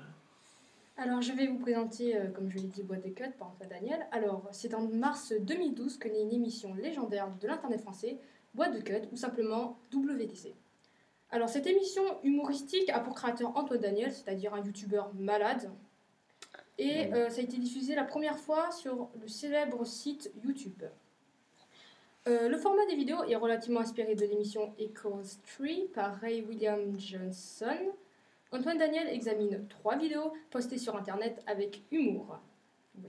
Alors, 0.97 1.23
je 1.23 1.33
vais 1.33 1.47
vous 1.49 1.59
présenter, 1.59 2.17
euh, 2.17 2.29
comme 2.29 2.49
je 2.51 2.57
l'ai 2.59 2.69
dit, 2.69 2.83
Boîte 2.83 3.03
de 3.05 3.09
Cut 3.11 3.31
par 3.39 3.49
Antoine 3.49 3.71
Daniel. 3.71 4.07
Alors, 4.13 4.47
c'est 4.53 4.75
en 4.75 4.83
mars 4.83 5.33
2012 5.41 5.99
que 5.99 6.09
naît 6.09 6.23
une 6.23 6.33
émission 6.33 6.75
légendaire 6.75 7.29
de 7.41 7.47
l'Internet 7.49 7.81
français, 7.81 8.19
Boîte 8.55 8.75
de 8.75 8.81
Cut, 8.81 9.09
ou 9.11 9.17
simplement 9.17 9.79
WTC. 9.93 10.55
Alors, 11.31 11.49
cette 11.49 11.67
émission 11.67 12.03
humoristique 12.23 12.91
a 12.91 13.01
pour 13.01 13.15
créateur 13.15 13.57
Antoine 13.57 13.81
Daniel, 13.81 14.13
c'est-à-dire 14.13 14.53
un 14.55 14.63
youtubeur 14.63 15.11
malade. 15.15 15.71
Et 16.79 17.07
Mhm. 17.07 17.15
euh, 17.15 17.31
ça 17.31 17.41
a 17.41 17.45
été 17.45 17.57
diffusé 17.57 17.95
la 17.95 18.05
première 18.05 18.39
fois 18.39 18.71
sur 18.71 19.09
le 19.21 19.29
célèbre 19.29 19.85
site 19.87 20.31
YouTube. 20.45 20.83
Euh, 22.29 22.49
le 22.49 22.57
format 22.57 22.87
des 22.87 22.95
vidéos 22.95 23.25
est 23.25 23.35
relativement 23.35 23.81
inspiré 23.81 24.15
de 24.15 24.25
l'émission 24.25 24.73
Echoes 24.79 25.39
Tree 25.57 25.89
par 25.93 26.15
Ray 26.21 26.43
William 26.43 26.99
Johnson. 26.99 27.77
Antoine 28.53 28.79
Daniel 28.79 29.09
examine 29.09 29.67
trois 29.69 29.97
vidéos 29.97 30.33
postées 30.51 30.79
sur 30.79 30.95
internet 30.95 31.43
avec 31.47 31.83
humour. 31.91 32.39
Oui, 32.97 33.09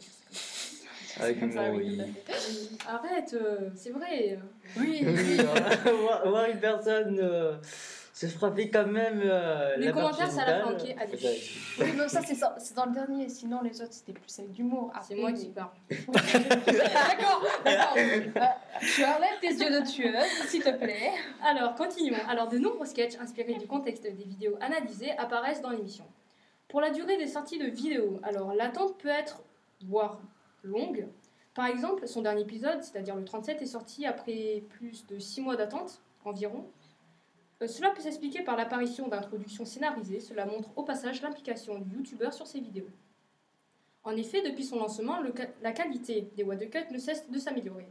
Avec 1.19 1.42
humour, 1.42 1.63
oui. 1.75 2.01
Arrête, 2.88 3.33
euh, 3.36 3.69
c'est 3.75 3.92
vrai. 3.92 4.39
Oui, 4.80 5.04
Oui, 5.06 5.38
voir, 6.01 6.27
voir 6.27 6.45
une 6.50 6.60
personne 6.60 7.19
euh, 7.21 7.57
se 8.13 8.27
frapper 8.27 8.69
quand 8.69 8.86
même. 8.86 9.21
euh, 9.25 9.75
Les 9.77 9.88
la 9.88 9.92
commentaires, 9.92 10.31
ça 10.31 10.45
l'a 10.45 10.62
flanqué, 10.62 10.95
allez. 11.00 11.18
Ça- 11.18 11.83
Oui, 11.83 11.94
mais 11.98 12.07
ça, 12.07 12.21
c'est 12.60 12.74
dans 12.75 12.86
le 12.86 12.92
dernier. 12.94 13.27
Sinon, 13.27 13.62
les 13.63 13.81
autres, 13.81 13.92
c'était 13.94 14.13
plus 14.13 14.38
avec 14.39 14.51
d'humour. 14.51 14.94
C'est 15.01 15.15
moi 15.15 15.31
qui 15.33 15.48
parle. 15.48 15.71
D'accord, 15.89 17.44
d'accord. 17.65 17.94
Euh, 17.98 18.21
tu 18.81 19.04
enlèves 19.04 19.39
tes 19.42 19.48
yeux 19.48 19.81
de 19.81 19.86
tueuse, 19.89 20.48
s'il 20.48 20.62
te 20.63 20.69
plaît. 20.69 21.12
Alors, 21.44 21.75
continuons. 21.75 22.18
Alors, 22.30 22.48
de 22.48 22.57
nombreux 22.60 22.86
sketchs 22.86 23.15
inspirés 23.19 23.56
du 23.56 23.68
contexte 23.68 24.04
des 24.04 24.12
vidéos 24.12 24.57
analysées 24.62 25.12
apparaissent 25.18 25.62
dans 25.62 25.69
l'émission. 25.71 26.06
Pour 26.68 26.81
la 26.81 26.89
durée 26.92 27.18
des 27.18 27.27
sorties 27.27 27.60
de 27.60 27.65
vidéos, 27.68 28.20
alors 28.24 28.53
l'attente 28.53 28.98
peut 28.98 29.10
être, 29.10 29.41
voire 29.88 30.20
longue. 30.63 31.08
Par 31.53 31.67
exemple, 31.67 32.08
son 32.08 32.22
dernier 32.22 32.41
épisode, 32.41 32.82
c'est-à-dire 32.84 33.15
le 33.15 33.24
37, 33.25 33.62
est 33.62 33.65
sorti 33.67 34.05
après 34.05 34.63
plus 34.70 35.05
de 35.08 35.20
6 35.20 35.41
mois 35.41 35.55
d'attente 35.55 36.01
environ. 36.25 36.65
Euh, 37.62 37.67
cela 37.67 37.91
peut 37.91 38.01
s'expliquer 38.01 38.41
par 38.43 38.57
l'apparition 38.57 39.07
d'introductions 39.07 39.65
scénarisées. 39.65 40.19
Cela 40.19 40.45
montre 40.45 40.69
au 40.75 40.83
passage 40.83 41.22
l'implication 41.22 41.79
du 41.79 41.95
youtubeur 41.98 42.33
sur 42.33 42.48
ses 42.48 42.60
vidéos. 42.60 42.89
En 44.03 44.15
effet, 44.17 44.41
depuis 44.41 44.65
son 44.65 44.77
lancement, 44.79 45.22
le 45.22 45.33
la 45.62 45.72
qualité 45.72 46.27
des 46.36 46.43
What 46.43 46.57
the 46.57 46.69
Cut 46.69 46.91
ne 46.91 46.98
cesse 46.98 47.29
de 47.29 47.39
s'améliorer. 47.39 47.88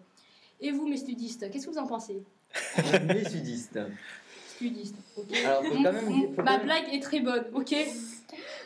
Et 0.60 0.70
vous, 0.70 0.86
mes 0.86 0.98
studistes, 0.98 1.50
qu'est-ce 1.50 1.66
que 1.66 1.72
vous 1.72 1.78
en 1.78 1.86
pensez? 1.86 2.22
Les 3.08 3.24
sudistes. 3.28 3.78
Studistes, 4.56 4.94
ok 5.16 5.26
Alors, 5.44 5.64
faut 5.64 5.74
quand 5.82 5.92
même 5.92 6.12
dire- 6.12 6.28
faut 6.36 6.42
Ma 6.42 6.58
même- 6.58 6.66
blague 6.66 6.92
est 6.92 7.00
très 7.02 7.20
bonne, 7.20 7.44
ok? 7.54 7.74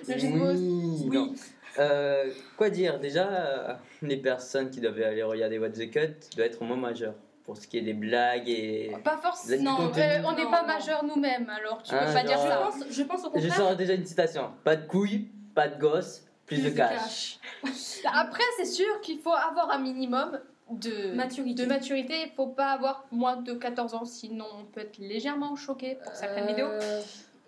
Oui, 0.09 1.07
non. 1.07 1.33
Euh, 1.79 2.33
quoi 2.57 2.71
dire? 2.71 2.99
Déjà, 2.99 3.29
euh, 3.29 3.75
les 4.03 4.17
personnes 4.17 4.71
qui 4.71 4.81
doivent 4.81 5.01
aller 5.01 5.23
regarder 5.23 5.59
What 5.59 5.71
the 5.71 5.91
Cut 5.91 6.35
doivent 6.37 6.49
être 6.49 6.63
au 6.63 6.65
moins 6.65 6.77
majeures. 6.77 7.15
Pour 7.47 7.57
ce 7.57 7.67
qui 7.69 7.79
est 7.79 7.83
des 7.83 7.93
blagues 7.95 8.49
et. 8.49 8.93
Pas 9.05 9.17
forcément. 9.19 9.77
Du 9.77 9.85
Non. 9.85 9.93
Euh, 9.97 10.23
on 10.27 10.33
n'est 10.33 10.51
pas 10.51 10.63
non. 10.63 10.67
majeurs 10.67 11.05
nous-mêmes, 11.05 11.49
alors 11.49 11.81
tu 11.83 11.95
Ah, 11.95 12.05
peux 12.07 12.13
pas 12.13 12.25
dire 12.25 12.37
genre- 12.39 12.45
je 12.45 12.49
ça. 12.51 12.57
pense, 12.85 12.91
je 12.91 13.03
pense 13.05 13.21
au 13.21 13.29
Je 13.29 13.31
contraire. 13.35 13.55
sors 13.57 13.77
déjà 13.77 13.95
une 13.95 14.05
citation. 14.05 14.51
Pas 14.65 14.75
de 14.75 14.85
couilles, 14.87 15.29
pas 15.55 15.69
de 15.69 15.79
gosses, 15.81 16.25
plus, 16.45 16.61
de 16.63 16.71
cash. 16.71 17.39
Après, 18.13 18.43
c'est 18.57 18.65
sûr 18.65 19.01
qu'il 19.01 19.21
faut 19.21 19.33
avoir 19.33 19.71
un 19.71 19.79
minimum 19.79 20.41
de 20.73 21.13
Maturité. 21.15 21.63
De 21.63 21.69
maturité, 21.69 22.15
il 22.27 22.33
faut 22.35 22.49
pas 22.49 22.71
avoir 22.73 23.05
moins 23.13 23.37
de 23.37 23.55
14 23.55 23.95
ans, 23.95 24.05
sinon 24.05 24.47
on 24.61 24.65
peut 24.65 24.81
être 24.81 24.99
légèrement 24.99 25.55
choqué 25.55 25.97
pour 26.03 26.13
certaines 26.15 26.49
vidéos. 26.49 26.67
Euh, 26.67 27.01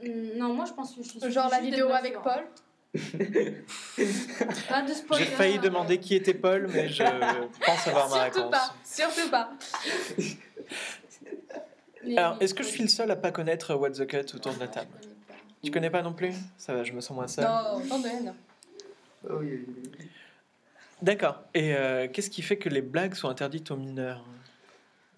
mm, 0.05 0.39
Non, 0.39 0.55
moi 0.55 0.65
je 0.65 0.73
pense 0.75 0.95
que 0.95 1.03
je 1.03 1.09
suis. 1.09 1.31
Genre 1.31 1.51
la 1.51 1.61
vidéo 1.61 1.89
avec. 1.91 2.15
Paul. 2.23 2.47
Pas 4.69 4.83
de 4.83 4.93
spoiler. 4.93 5.25
J'ai 5.25 5.31
failli 5.31 5.59
demander 5.59 5.99
qui 5.99 6.15
était 6.15 6.35
Paul, 6.35 6.69
mais 6.73 6.89
je 6.89 7.03
pense 7.67 7.87
avoir 7.89 8.09
ma 8.11 8.25
Surtout 8.25 8.39
réponse. 8.41 8.51
pas, 8.51 8.75
surtout 8.85 9.31
pas. 9.31 9.51
Mais 12.05 12.17
Alors, 12.19 12.37
est-ce 12.41 12.55
que 12.55 12.63
je 12.63 12.69
suis 12.69 12.83
le 12.83 12.89
seul 12.89 13.11
à 13.11 13.17
pas 13.17 13.31
connaître 13.33 13.75
What 13.75 13.91
the 13.93 14.07
Cut 14.07 14.35
autour 14.35 14.55
de 14.55 14.61
la 14.61 14.69
table? 14.69 14.91
Je 15.01 15.01
connais 15.09 15.15
pas. 15.27 15.35
Tu 15.65 15.71
connais 15.71 15.91
pas 15.91 16.03
non 16.03 16.13
plus? 16.13 16.33
Ça 16.57 16.75
va, 16.75 16.85
je 16.85 16.93
me 16.93 17.01
sens 17.01 17.17
moins 17.17 17.29
seul. 17.29 17.45
Non, 17.45 17.81
non 17.87 17.99
de 18.01 18.07
haine. 18.09 18.35
D'accord. 21.03 21.43
Et 21.55 21.75
euh, 21.75 22.09
qu'est-ce 22.09 22.31
qui 22.31 22.43
fait 22.43 22.57
que 22.57 22.69
les 22.69 22.83
blagues 22.83 23.15
sont 23.15 23.29
interdites 23.29 23.71
aux 23.71 23.77
mineurs? 23.77 24.25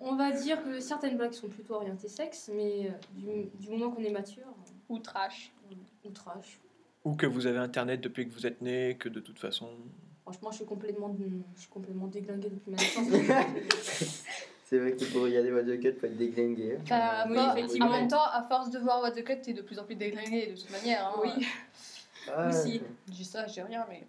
On 0.03 0.17
va 0.17 0.31
dire 0.31 0.63
que 0.65 0.81
certaines 0.81 1.17
blagues 1.19 1.33
sont 1.35 1.49
plutôt 1.49 1.75
orientées 1.75 2.09
sexe, 2.09 2.51
mais 2.55 2.87
euh, 2.87 2.91
du, 3.13 3.49
du 3.55 3.69
moment 3.71 3.91
qu'on 3.91 4.03
est 4.03 4.11
mature, 4.11 4.47
Ou 4.89 4.99
trash. 4.99 5.53
euh, 5.71 6.09
ou 6.09 6.11
trash. 6.11 6.59
Ou 7.05 7.15
que 7.15 7.27
vous 7.27 7.47
avez 7.47 7.59
Internet 7.59 8.01
depuis 8.01 8.29
que 8.29 8.35
vous 8.35 8.47
êtes 8.47 8.61
né, 8.61 8.97
que 8.99 9.09
de 9.09 9.21
toute 9.21 9.39
façon... 9.39 9.69
Franchement, 10.23 10.51
je 10.51 10.57
suis 10.57 10.65
complètement, 10.67 11.17
je 11.57 11.61
suis 11.61 11.71
complètement 11.71 12.07
déglinguée 12.07 12.51
depuis 12.51 12.71
ma 12.71 12.77
naissance. 12.77 13.07
C'est 14.65 14.79
vrai 14.79 14.93
que 14.93 15.05
pour 15.07 15.23
regarder 15.23 15.51
What 15.51 15.65
the 15.65 15.81
Cut, 15.81 15.95
faut 15.99 16.07
être 16.07 16.17
déglingué. 16.17 16.77
hein. 16.77 16.81
Enfin, 16.85 17.29
Oui, 17.29 17.39
effectivement. 17.59 17.87
en 17.87 17.91
même 17.91 18.07
temps, 18.09 18.23
à 18.33 18.47
force 18.49 18.71
de 18.71 18.79
voir 18.79 19.01
What 19.01 19.13
the 19.13 19.25
Cut, 19.25 19.41
t'es 19.43 19.53
de 19.53 19.63
plus 19.63 19.79
en 19.81 19.85
plus 19.85 19.97
déglingué 19.97 20.47
de 20.49 20.55
toute 20.61 20.71
manière. 20.71 21.07
Hein. 21.09 21.21
Oui. 21.25 21.47
Ah, 22.33 22.49
Aussi. 22.51 22.81
Je 23.09 23.13
dis 23.13 23.25
ça, 23.25 23.47
je 23.49 23.55
dis 23.55 23.63
rien, 23.63 23.85
mais. 23.89 24.07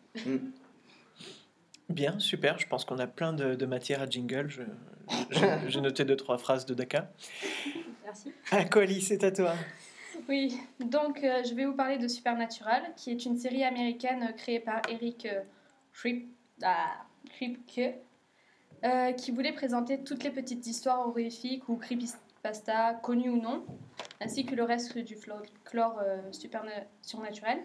Bien, 1.90 2.20
super. 2.20 2.60
Je 2.60 2.68
pense 2.68 2.86
qu'on 2.86 3.00
a 3.00 3.08
plein 3.08 3.34
de, 3.34 3.56
de 3.56 3.66
matière 3.66 4.02
à 4.04 4.06
jingle. 4.08 4.50
Je- 4.50 4.62
je- 5.32 5.46
J'ai 5.70 5.82
noté 5.82 6.06
deux, 6.06 6.16
trois 6.16 6.38
phrases 6.38 6.66
de 6.68 6.74
Daka. 6.76 7.12
Merci. 8.04 8.32
Ah, 8.52 8.64
Coali, 8.66 9.02
c'est 9.02 9.24
à 9.24 9.32
toi. 9.32 9.56
Oui, 10.32 10.58
donc 10.80 11.26
euh, 11.26 11.44
je 11.44 11.54
vais 11.54 11.66
vous 11.66 11.74
parler 11.74 11.98
de 11.98 12.08
Supernatural, 12.08 12.94
qui 12.96 13.12
est 13.12 13.26
une 13.26 13.36
série 13.36 13.66
américaine 13.66 14.24
euh, 14.30 14.32
créée 14.32 14.62
par 14.62 14.82
Eric 14.88 15.26
euh, 15.26 15.42
Krip- 15.94 16.30
ah, 16.64 17.04
Kripke, 17.32 18.00
euh, 18.86 19.12
qui 19.12 19.32
voulait 19.32 19.52
présenter 19.52 20.02
toutes 20.02 20.24
les 20.24 20.30
petites 20.30 20.66
histoires 20.66 21.06
horrifiques 21.06 21.68
ou 21.68 21.76
creepypasta, 21.76 22.94
connues 23.04 23.30
ou 23.30 23.42
non, 23.42 23.66
ainsi 24.22 24.46
que 24.46 24.56
le 24.56 24.64
reste 24.64 24.98
du 25.00 25.18
folklore 25.18 26.00
euh, 26.00 26.22
surnaturel, 27.02 27.62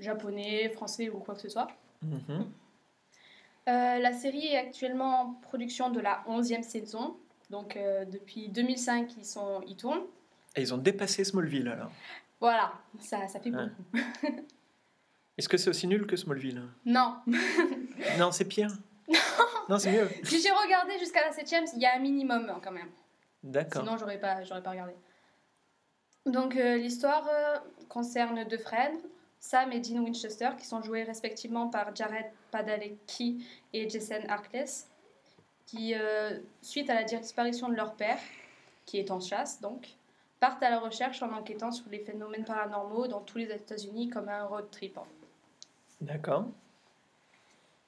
japonais, 0.00 0.70
français 0.70 1.08
ou 1.08 1.20
quoi 1.20 1.36
que 1.36 1.42
ce 1.42 1.50
soit. 1.50 1.68
Mhm. 2.02 2.50
Euh, 3.68 3.98
la 4.00 4.12
série 4.12 4.48
est 4.48 4.58
actuellement 4.58 5.20
en 5.20 5.34
production 5.34 5.90
de 5.90 6.00
la 6.00 6.24
11e 6.26 6.64
saison, 6.64 7.16
donc 7.50 7.78
depuis 8.10 8.48
2005 8.48 9.16
ils, 9.18 9.24
sont, 9.24 9.60
ils 9.68 9.76
tournent. 9.76 10.02
Et 10.56 10.62
ils 10.62 10.74
ont 10.74 10.78
dépassé 10.78 11.24
Smallville 11.24 11.68
alors. 11.68 11.90
Voilà, 12.40 12.72
ça, 13.00 13.26
ça 13.28 13.40
fait 13.40 13.50
Ouais. 13.50 13.66
beaucoup. 13.66 14.06
Est-ce 15.38 15.48
que 15.48 15.56
c'est 15.56 15.70
aussi 15.70 15.86
nul 15.86 16.06
que 16.06 16.16
Smallville 16.16 16.62
Non, 16.84 17.16
Non, 18.18 18.32
c'est 18.32 18.44
pire. 18.44 18.70
Non, 19.68 19.78
c'est 19.78 19.92
mieux. 19.92 20.08
Si 20.24 20.40
j'ai 20.42 20.50
regardé 20.50 20.98
jusqu'à 20.98 21.24
la 21.24 21.32
septième, 21.32 21.64
il 21.74 21.80
y 21.80 21.86
a 21.86 21.94
un 21.96 21.98
minimum 22.00 22.48
hein, 22.50 22.60
quand 22.62 22.72
même. 22.72 22.90
D'accord. 23.42 23.82
Sinon, 23.82 23.96
j'aurais 23.96 24.20
pas, 24.20 24.42
j'aurais 24.44 24.62
pas 24.62 24.70
regardé. 24.70 24.92
Donc, 26.26 26.56
euh, 26.56 26.76
l'histoire 26.76 27.26
euh, 27.28 27.56
concerne 27.88 28.44
deux 28.44 28.58
frères, 28.58 28.92
Sam 29.40 29.72
et 29.72 29.80
Dean 29.80 30.00
Winchester, 30.04 30.50
qui 30.58 30.66
sont 30.66 30.82
joués 30.82 31.02
respectivement 31.02 31.68
par 31.68 31.94
Jared 31.96 32.26
Padalecki 32.50 33.44
et 33.72 33.88
Jason 33.88 34.20
Harkless, 34.28 34.88
qui, 35.66 35.94
euh, 35.94 36.38
suite 36.60 36.90
à 36.90 36.94
la 36.94 37.04
disparition 37.04 37.68
de 37.68 37.74
leur 37.74 37.94
père, 37.94 38.18
qui 38.84 38.98
est 38.98 39.10
en 39.10 39.18
chasse 39.20 39.60
donc, 39.60 39.88
partent 40.42 40.64
à 40.64 40.70
la 40.70 40.80
recherche 40.80 41.22
en 41.22 41.32
enquêtant 41.32 41.70
sur 41.70 41.88
les 41.88 42.00
phénomènes 42.00 42.44
paranormaux 42.44 43.06
dans 43.06 43.20
tous 43.20 43.38
les 43.38 43.44
États-Unis 43.44 44.08
comme 44.08 44.28
un 44.28 44.42
road 44.42 44.68
trip. 44.72 44.98
hein. 44.98 45.04
D'accord. 46.00 46.46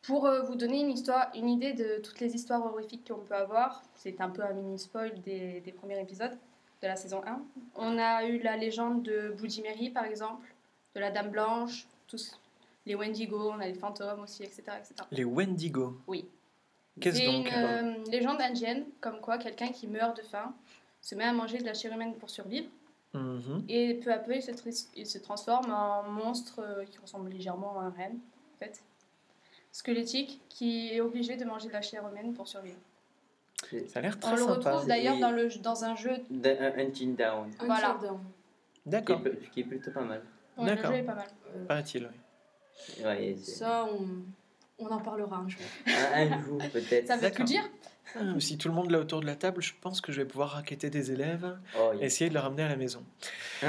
Pour 0.03 0.27
euh, 0.27 0.43
vous 0.43 0.55
donner 0.55 0.79
une, 0.79 0.91
histoire, 0.91 1.33
une 1.35 1.49
idée 1.49 1.73
de 1.73 2.01
toutes 2.01 2.21
les 2.21 2.33
histoires 2.33 2.65
horrifiques 2.65 3.09
qu'on 3.09 3.25
peut 3.25 3.35
avoir, 3.35 3.83
c'est 3.97 4.21
un 4.21 4.31
peu 4.31 4.45
un 4.45 4.53
mini 4.53 4.79
spoil 4.79 5.21
des, 5.23 5.63
des 5.63 5.73
premiers 5.73 6.01
épisodes 6.01 6.39
de 6.81 6.87
la 6.87 6.95
saison 6.95 7.23
1. 7.27 7.43
On 7.75 7.99
a 7.99 8.25
eu 8.25 8.39
la 8.39 8.57
légende 8.57 9.03
de 9.03 9.35
Bloody 9.37 9.63
Mary 9.63 9.91
par 9.91 10.05
exemple, 10.05 10.55
de 10.95 11.01
la 11.01 11.11
Dame 11.11 11.31
Blanche, 11.31 11.89
tous 12.07 12.39
les 12.87 12.95
Wendigo, 12.95 13.51
on 13.51 13.59
a 13.59 13.67
les 13.67 13.75
fantômes 13.75 14.21
aussi, 14.21 14.45
etc. 14.45 14.63
etc. 14.79 14.95
Les 15.11 15.25
Wendigo. 15.25 15.97
Oui. 16.07 16.29
Qu'est-ce 17.01 17.19
C'est 17.19 17.27
donc 17.27 17.49
une 17.49 17.53
euh, 17.53 18.05
légende 18.13 18.41
indienne, 18.41 18.85
comme 19.01 19.21
quoi 19.21 19.39
quelqu'un 19.39 19.73
qui 19.73 19.89
meurt 19.89 20.17
de 20.17 20.23
faim 20.23 20.55
se 21.05 21.15
met 21.15 21.25
à 21.25 21.33
manger 21.33 21.59
de 21.59 21.65
la 21.65 21.75
chair 21.75 21.93
humaine 21.93 22.15
pour 22.15 22.31
survivre, 22.31 22.69
Mhm. 23.13 23.65
et 23.69 23.95
peu 23.95 24.13
à 24.13 24.19
peu 24.19 24.35
il 24.35 24.43
se, 24.43 24.51
il 24.97 25.07
se 25.07 25.19
transforme 25.19 25.71
en 25.73 26.03
monstre 26.05 26.61
euh, 26.61 26.85
qui 26.85 26.99
ressemble 26.99 27.31
légèrement 27.31 27.79
à 27.79 27.85
un 27.85 27.91
renne, 27.91 28.19
en 28.55 28.59
fait. 28.59 28.83
Squelettique, 29.71 30.41
qui 30.49 30.93
est 30.93 31.01
obligé 31.01 31.37
de 31.37 31.45
manger 31.45 31.69
de 31.69 31.73
la 31.73 31.83
chair 31.83 32.07
humaine 32.09 32.33
pour 32.35 32.49
survivre. 32.49 32.79
Ça 33.89 33.99
a 33.99 34.03
l'air 34.03 34.17
On 34.17 34.21
très 34.21 34.31
le 34.33 34.39
sympa. 34.39 34.53
retrouve 34.73 34.89
d'ailleurs 34.89 35.19
dans, 35.19 35.31
le, 35.31 35.49
dans 35.61 35.85
un 35.85 35.95
jeu. 35.95 36.13
Hunting 36.77 37.17
Down, 37.17 37.51
Voilà. 37.61 37.99
Qui 38.01 38.09
D'accord, 38.87 39.21
qui 39.53 39.61
est 39.61 39.65
plutôt 39.65 39.91
pas 39.91 40.03
mal. 40.05 40.23
Ouais, 40.57 40.65
le 40.71 40.75
D'accord. 40.77 40.91
jeu 40.93 40.99
est 40.99 41.03
pas 41.03 41.15
mal. 41.15 41.27
Euh, 41.55 41.65
paraît-il. 41.67 42.05
oui. 42.99 43.05
Ouais, 43.05 43.37
ça, 43.37 43.87
on, 43.87 44.07
on 44.85 44.87
en 44.89 44.99
parlera 45.01 45.37
un 45.37 45.49
jour. 45.49 45.61
un, 45.87 46.43
jour 46.43 46.59
peut-être. 46.73 47.07
Ça 47.07 47.17
veut 47.17 47.31
tout 47.31 47.45
dire 47.45 47.69
Si 48.39 48.59
tout 48.59 48.69
le 48.69 48.75
monde 48.75 48.91
là 48.91 48.99
autour 49.01 49.21
de 49.21 49.27
la 49.27 49.35
table, 49.37 49.61
je 49.63 49.73
pense 49.81 50.01
que 50.01 50.13
je 50.13 50.21
vais 50.23 50.27
pouvoir 50.27 50.51
raqueter 50.51 50.91
des 50.91 51.11
élèves 51.11 51.57
Oh, 51.79 51.91
et 51.95 51.97
yeah. 51.99 52.07
essayer 52.07 52.29
de 52.31 52.35
les 52.35 52.41
ramener 52.41 52.63
à 52.63 52.69
la 52.69 52.77
maison. 52.77 53.03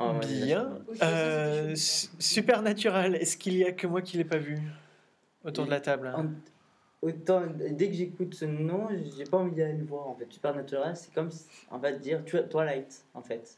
Oh, 0.00 0.12
Bien. 0.20 0.78
Euh, 1.02 1.74
Supernatural, 1.74 3.16
est-ce 3.16 3.36
qu'il 3.36 3.54
y 3.56 3.64
a 3.64 3.72
que 3.72 3.86
moi 3.88 4.00
qui 4.00 4.16
l'ai 4.16 4.24
pas 4.24 4.36
vu 4.38 4.60
autour 5.44 5.64
de 5.66 5.70
la 5.70 5.80
table 5.80 6.12
En- 6.16 6.26
Autant, 7.00 7.42
dès 7.70 7.88
que 7.88 7.94
j'écoute 7.94 8.34
ce 8.34 8.44
nom, 8.44 8.88
j'ai 9.16 9.22
pas 9.24 9.36
envie 9.38 9.54
d'aller 9.54 9.74
le 9.78 9.84
voir 9.84 10.08
en 10.08 10.14
fait. 10.16 10.26
Supernatural, 10.32 10.96
c'est 10.96 11.14
comme, 11.14 11.30
on 11.70 11.78
va 11.78 11.92
te 11.92 11.98
dire, 12.00 12.24
Twi- 12.24 12.48
Twilight 12.48 13.04
en 13.14 13.22
fait. 13.22 13.56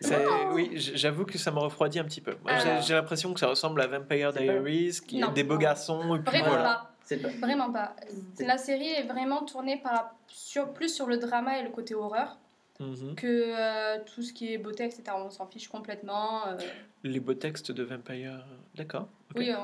C'est- 0.00 0.16
Oui, 0.52 0.70
j'avoue 0.76 1.26
que 1.26 1.36
ça 1.36 1.50
me 1.50 1.58
refroidit 1.58 1.98
un 1.98 2.04
petit 2.04 2.22
peu. 2.22 2.36
Moi, 2.42 2.52
j'ai- 2.82 2.94
l'impression 2.94 3.34
que 3.34 3.40
ça 3.40 3.46
ressemble 3.46 3.82
à 3.82 3.86
Vampire 3.86 4.32
pas- 4.32 4.40
Diaries, 4.40 5.00
qui 5.06 5.18
Non. 5.18 5.32
des 5.32 5.42
beaux 5.44 5.58
garçons, 5.58 6.16
et 6.16 6.20
puis 6.20 6.30
Vraiment 6.38 6.48
voilà. 6.48 6.87
Pas. 7.16 7.28
C'est 7.30 7.38
pas. 7.40 7.46
Vraiment 7.46 7.72
pas. 7.72 7.96
C'est- 8.34 8.46
La 8.46 8.58
série 8.58 8.88
est 8.90 9.04
vraiment 9.04 9.44
tournée 9.44 9.78
par, 9.78 10.14
sur, 10.28 10.72
plus 10.72 10.94
sur 10.94 11.06
le 11.06 11.16
drama 11.18 11.58
et 11.58 11.62
le 11.62 11.70
côté 11.70 11.94
horreur 11.94 12.38
Mhm. 12.80 13.16
que 13.16 13.26
euh, 13.26 13.98
tout 14.04 14.22
ce 14.22 14.32
qui 14.32 14.52
est 14.52 14.58
beauté, 14.58 14.84
etc. 14.84 15.02
On 15.16 15.30
s'en 15.30 15.46
fiche 15.48 15.66
complètement. 15.68 16.46
euh. 16.46 16.56
Les 17.02 17.18
beaux 17.18 17.34
textes 17.34 17.72
de 17.72 17.82
Vampire, 17.82 18.44
d'accord. 18.76 19.08
ok. 19.30 19.36
Oui, 19.36 19.50
euh, 19.50 19.56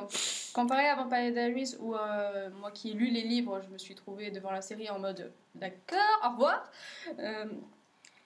comparé 0.53 0.89
à 0.89 0.97
Vampire 0.97 1.31
Diaries, 1.33 1.77
où 1.79 1.95
euh, 1.95 2.51
moi 2.61 2.73
qui 2.73 2.91
ai 2.91 2.95
lu 2.95 3.07
les 3.11 3.23
livres, 3.23 3.61
je 3.65 3.69
me 3.73 3.79
suis 3.79 3.95
trouvée 3.95 4.33
devant 4.33 4.51
la 4.51 4.63
série 4.63 4.91
en 4.91 4.99
mode 4.99 5.31
d'accord, 5.55 5.99
au 6.25 6.31
revoir. 6.31 6.69
Euh, 7.21 7.45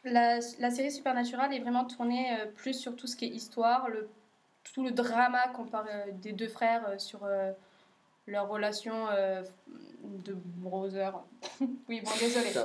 la, 0.04 0.38
la 0.58 0.70
série 0.70 0.90
Supernatural 0.90 1.52
est 1.52 1.60
vraiment 1.60 1.84
tournée 1.84 2.38
euh, 2.40 2.46
plus 2.46 2.72
sur 2.72 2.96
tout 2.96 3.06
ce 3.06 3.16
qui 3.16 3.26
est 3.26 3.28
histoire, 3.28 3.88
le, 3.90 4.08
tout 4.72 4.82
le 4.84 4.90
drama 4.90 5.48
comparé, 5.48 5.90
euh, 5.92 6.12
des 6.12 6.32
deux 6.32 6.48
frères 6.48 6.88
euh, 6.88 6.98
sur 6.98 7.24
euh, 7.24 7.52
leur 8.28 8.48
relation 8.48 9.08
euh, 9.08 9.42
de 10.02 10.34
brother. 10.34 11.22
oui, 11.88 12.00
bon, 12.02 12.10
désolé. 12.20 12.50
Ça, 12.50 12.64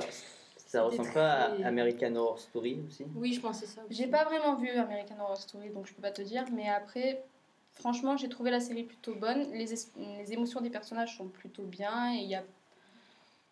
ça 0.56 0.82
ressemble 0.82 1.12
pas 1.12 1.32
à 1.32 1.66
American 1.66 2.14
Horror 2.16 2.38
Story 2.38 2.80
aussi? 2.86 3.04
Oui, 3.14 3.32
je 3.32 3.40
pensais 3.40 3.66
ça. 3.66 3.82
J'ai 3.90 4.06
pas 4.06 4.24
vraiment 4.24 4.56
vu 4.56 4.68
American 4.70 5.16
Horror 5.20 5.36
Story, 5.36 5.70
donc 5.70 5.86
je 5.86 5.94
peux 5.94 6.02
pas 6.02 6.10
te 6.10 6.22
dire, 6.22 6.44
mais 6.52 6.68
après, 6.68 7.24
franchement, 7.72 8.16
j'ai 8.16 8.28
trouvé 8.28 8.50
la 8.50 8.60
série 8.60 8.84
plutôt 8.84 9.14
bonne. 9.14 9.50
Les, 9.52 9.72
es- 9.72 9.88
les 10.18 10.32
émotions 10.32 10.60
des 10.60 10.70
personnages 10.70 11.16
sont 11.16 11.28
plutôt 11.28 11.64
bien, 11.64 12.14
et 12.14 12.18
il 12.18 12.28
y 12.28 12.34
a, 12.34 12.44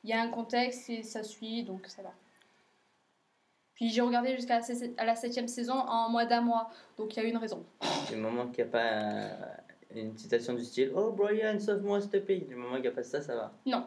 il 0.04 0.11
y 0.11 0.12
a 0.12 0.21
un 0.21 0.28
contexte 0.28 0.90
et 0.90 1.02
ça 1.02 1.23
suit, 1.23 1.64
donc 1.64 1.87
ça 1.87 2.02
va. 2.02 2.12
Puis 3.75 3.88
j'ai 3.88 4.02
regardé 4.02 4.37
jusqu'à 4.37 4.61
la, 5.02 5.16
septième 5.16 5.49
saison 5.49 5.75
en 5.75 6.11
moins 6.11 6.26
d'un 6.26 6.42
mois, 6.42 6.71
donc 6.99 7.16
il 7.16 7.23
y 7.23 7.26
a 7.26 7.28
une 7.28 7.38
raison. 7.38 7.64
Du 8.11 8.16
moment 8.16 8.47
qu'il 8.49 8.64
n'y 8.64 8.71
a 8.71 8.73
pas 8.73 9.62
une 10.00 10.16
citation 10.16 10.54
du 10.54 10.64
style 10.64 10.92
Oh 10.94 11.12
Brian, 11.12 11.58
sauve-moi 11.58 12.00
s'il 12.00 12.11
te 12.11 12.16
plaît. 12.18 12.38
Du 12.38 12.54
moment 12.54 12.75
qu'il 12.75 12.82
n'y 12.82 12.88
a 12.88 12.92
pas 12.92 13.02
ça, 13.02 13.20
ça 13.20 13.34
va. 13.34 13.52
Non, 13.66 13.87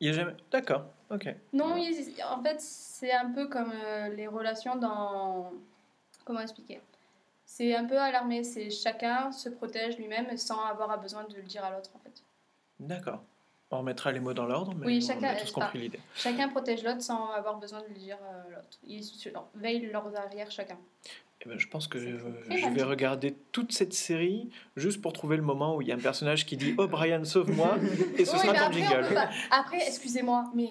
Il 0.00 0.06
y 0.08 0.10
a 0.10 0.12
jamais. 0.14 0.34
D'accord, 0.50 0.84
ok. 1.10 1.34
non, 1.52 1.76
il- 1.76 2.14
en 2.24 2.42
fait, 2.42 2.60
c'est 2.60 3.12
un 3.12 3.30
peu 3.30 3.48
comme 3.48 3.72
euh, 3.72 4.08
les 4.08 4.26
relations 4.26 4.76
dans. 4.76 5.52
Comment 6.24 6.40
expliquer? 6.40 6.80
C'est 7.44 7.74
un 7.74 7.84
peu 7.86 7.98
alarmé, 7.98 8.44
c'est 8.44 8.68
chacun 8.70 9.32
se 9.32 9.48
protège 9.48 9.96
lui-même 9.96 10.36
sans 10.36 10.62
avoir 10.66 10.90
à 10.90 10.96
besoin 10.98 11.24
de 11.24 11.34
le 11.36 11.42
dire 11.42 11.64
à 11.64 11.70
l'autre, 11.70 11.90
en 11.94 11.98
fait. 12.00 12.22
D'accord. 12.78 13.22
On 13.70 13.78
remettra 13.78 14.12
les 14.12 14.20
mots 14.20 14.32
dans 14.34 14.46
l'ordre, 14.46 14.74
mais 14.74 14.86
Oui, 14.86 15.00
on 15.02 15.06
chacun- 15.06 15.28
a 15.28 15.34
tous 15.34 15.52
ah. 15.56 15.60
compris 15.60 15.78
l'idée. 15.78 16.00
Chacun 16.14 16.48
protège 16.48 16.82
l'autre 16.84 17.02
sans 17.02 17.30
avoir 17.32 17.56
besoin 17.58 17.80
de 17.82 17.88
le 17.88 17.94
dire 17.94 18.16
à 18.16 18.48
l'autre. 18.50 18.78
Ils 18.86 19.02
veillent 19.54 19.86
leurs 19.90 20.14
arrières 20.16 20.50
chacun. 20.50 20.78
Ben, 21.48 21.58
je 21.58 21.66
pense 21.68 21.88
que 21.88 21.98
euh, 21.98 22.18
je 22.50 22.68
vais 22.68 22.82
regarder 22.82 23.34
toute 23.52 23.72
cette 23.72 23.94
série 23.94 24.50
juste 24.76 25.00
pour 25.00 25.12
trouver 25.12 25.36
le 25.36 25.42
moment 25.42 25.76
où 25.76 25.82
il 25.82 25.88
y 25.88 25.92
a 25.92 25.94
un 25.94 25.98
personnage 25.98 26.44
qui 26.46 26.56
dit 26.56 26.74
Oh 26.78 26.86
Brian, 26.86 27.24
sauve-moi 27.24 27.76
et 28.18 28.24
ce 28.24 28.32
Oui, 28.36 28.38
sera 28.40 28.54
ton 28.66 28.72
jingle. 28.72 29.14
pas- 29.14 29.30
Après, 29.50 29.78
excusez-moi, 29.86 30.44
mais 30.54 30.70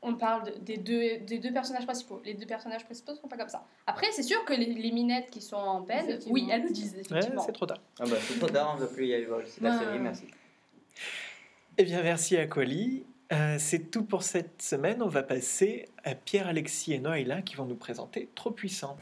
on 0.00 0.14
parle 0.14 0.44
de- 0.52 0.54
des, 0.60 0.76
deux, 0.76 1.18
des 1.26 1.38
deux 1.38 1.52
personnages 1.52 1.84
principaux. 1.84 2.22
Les 2.24 2.34
deux 2.34 2.46
personnages 2.46 2.84
principaux 2.84 3.14
sont 3.16 3.26
pas 3.26 3.36
comme 3.36 3.48
ça. 3.48 3.66
Après, 3.86 4.06
c'est 4.12 4.22
sûr 4.22 4.44
que 4.44 4.52
les, 4.52 4.66
les 4.72 4.92
minettes 4.92 5.30
qui 5.30 5.40
sont 5.40 5.56
en 5.56 5.82
peine, 5.82 6.18
oui, 6.28 6.46
elles 6.50 6.62
le 6.62 6.70
disent, 6.70 6.94
Ouais, 6.94 7.00
effectivement. 7.00 7.42
c'est 7.44 7.52
trop 7.52 7.66
tard. 7.66 7.80
Ah 7.98 8.04
bah 8.08 8.16
c'est 8.20 8.38
trop 8.38 8.48
tard, 8.48 8.72
on 8.74 8.80
ne 8.80 8.86
va 8.86 8.92
plus 8.92 9.06
y 9.08 9.14
aller 9.14 9.24
voir 9.26 9.40
c'est 9.46 9.60
la 9.62 9.76
série, 9.78 9.98
merci. 9.98 10.24
Eh 11.76 11.84
bien, 11.84 12.02
merci 12.02 12.36
à 12.36 12.46
Quali. 12.46 13.04
Euh, 13.32 13.56
c'est 13.58 13.90
tout 13.90 14.04
pour 14.04 14.22
cette 14.22 14.62
semaine. 14.62 15.02
On 15.02 15.08
va 15.08 15.22
passer 15.22 15.86
à 16.04 16.14
Pierre-Alexis 16.14 16.94
et 16.94 16.98
Noëlla 16.98 17.42
qui 17.42 17.56
vont 17.56 17.66
nous 17.66 17.76
présenter 17.76 18.30
Trop 18.34 18.50
Puissant. 18.50 18.96